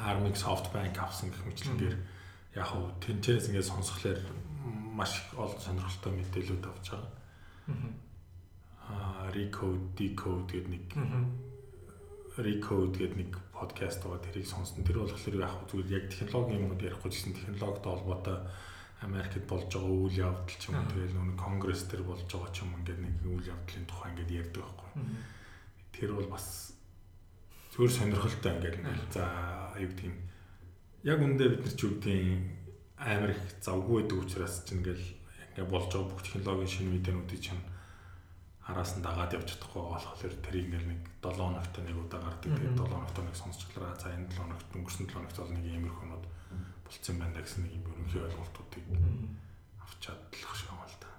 [0.01, 1.97] Armix SoftBank авсан гэх мэтлэнгээр
[2.59, 4.21] яг хөө тэнцээс ингээд сонсхолоор
[4.95, 7.13] маш их олон сонирхолтой мэдээлүүд авч байгаа.
[8.85, 10.87] Аа Recode, Decode гэдэг нэг
[12.39, 14.83] Recode гэдэг нэг подкаст байгаа тэрийг сонсон.
[14.83, 18.39] Тэр болохоор яг зүгээр яг технологийн юмуд ярихгүй гэсэн технологитой холбоотой
[19.03, 22.63] Америкт болж байгаа үйл явдал ч юм уу тэгэл нэг конгресс төр болж байгаа ч
[22.63, 24.91] юм ингээд нэг үйл явдлын тухай ингээд ярьдаг байхгүй.
[25.95, 26.74] Тэр бол бас
[27.75, 29.27] зүгээр сонирхолтой ингээд ингээл за
[29.75, 30.17] аюу гэдэг юм.
[31.03, 32.15] Яг үндэ бид нар ч юу гэдэг
[33.03, 35.07] амар их завгүй байдаг учраас ч ингээл
[35.59, 37.63] ингээд болж байгаа бүх технологийн шинэ мэдээнүүдийг чинь
[38.63, 42.51] араас нь дагаад явж чадахгүй болохоор тэрийг ингээл нэг 7 хоногт нэг удаа гардаг.
[42.55, 43.91] Тэгээд 7 хоногт нэг сонсчлаа.
[43.99, 46.25] За энэ 7 хоногт өнгөрсөн 7 хоногт бол нэг иймэрхүүнүүд
[46.87, 48.85] болцсон байна гэсэн нэг юм ерөнхий ойлголтуудыг
[49.83, 51.11] авч чадлах шиг юм л да.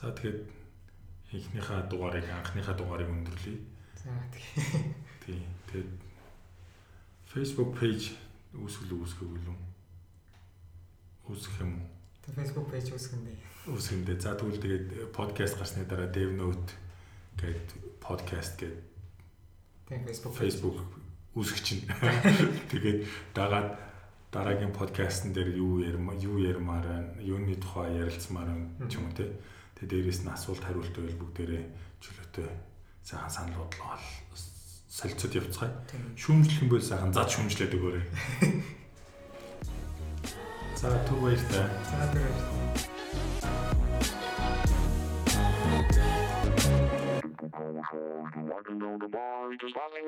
[0.00, 0.65] За тэгээд
[1.32, 3.58] эхнийхээ дугаарыг анхныхаа дугаарыг өндөрлөе.
[3.98, 5.42] За тий.
[5.70, 5.90] Тэгээд
[7.26, 8.14] Facebook page
[8.54, 9.58] үүсгэл үүсгэв үү?
[11.26, 11.88] Үүсгэх юм уу?
[12.34, 13.36] Facebook page үүсгэндээ.
[13.70, 14.16] Үүсгэндээ.
[14.22, 16.74] За тэгвэл тэгээд подкаст гарсны дараа Dev Note
[17.38, 17.66] гээд
[17.98, 18.76] подкаст гээд
[19.90, 20.78] тийм Facebook Facebook
[21.36, 21.84] үүсгэж чинь.
[22.72, 23.06] Тэгээд
[23.36, 23.76] дагаад
[24.32, 29.14] дараагийн подкастн дээр юу ярмаа, юу ярмаар байна, юуны тухай ярилцмаар байна ч юм уу
[29.14, 29.30] те.
[29.76, 31.68] Тэгээд дээрэс нь асуулт хариулт байвал бүгдээрээ
[32.00, 32.48] чөлөөтэй
[33.04, 34.00] сайхан санал бодлоо
[34.88, 35.68] солилцоод явцгаая.
[36.16, 38.08] Шүүмжлэх юм бол сайхан зад шүүмжлээд өгөөрэй.
[40.80, 41.68] За түр баяртай.
[41.92, 42.56] За тэгээд
[49.56, 50.06] You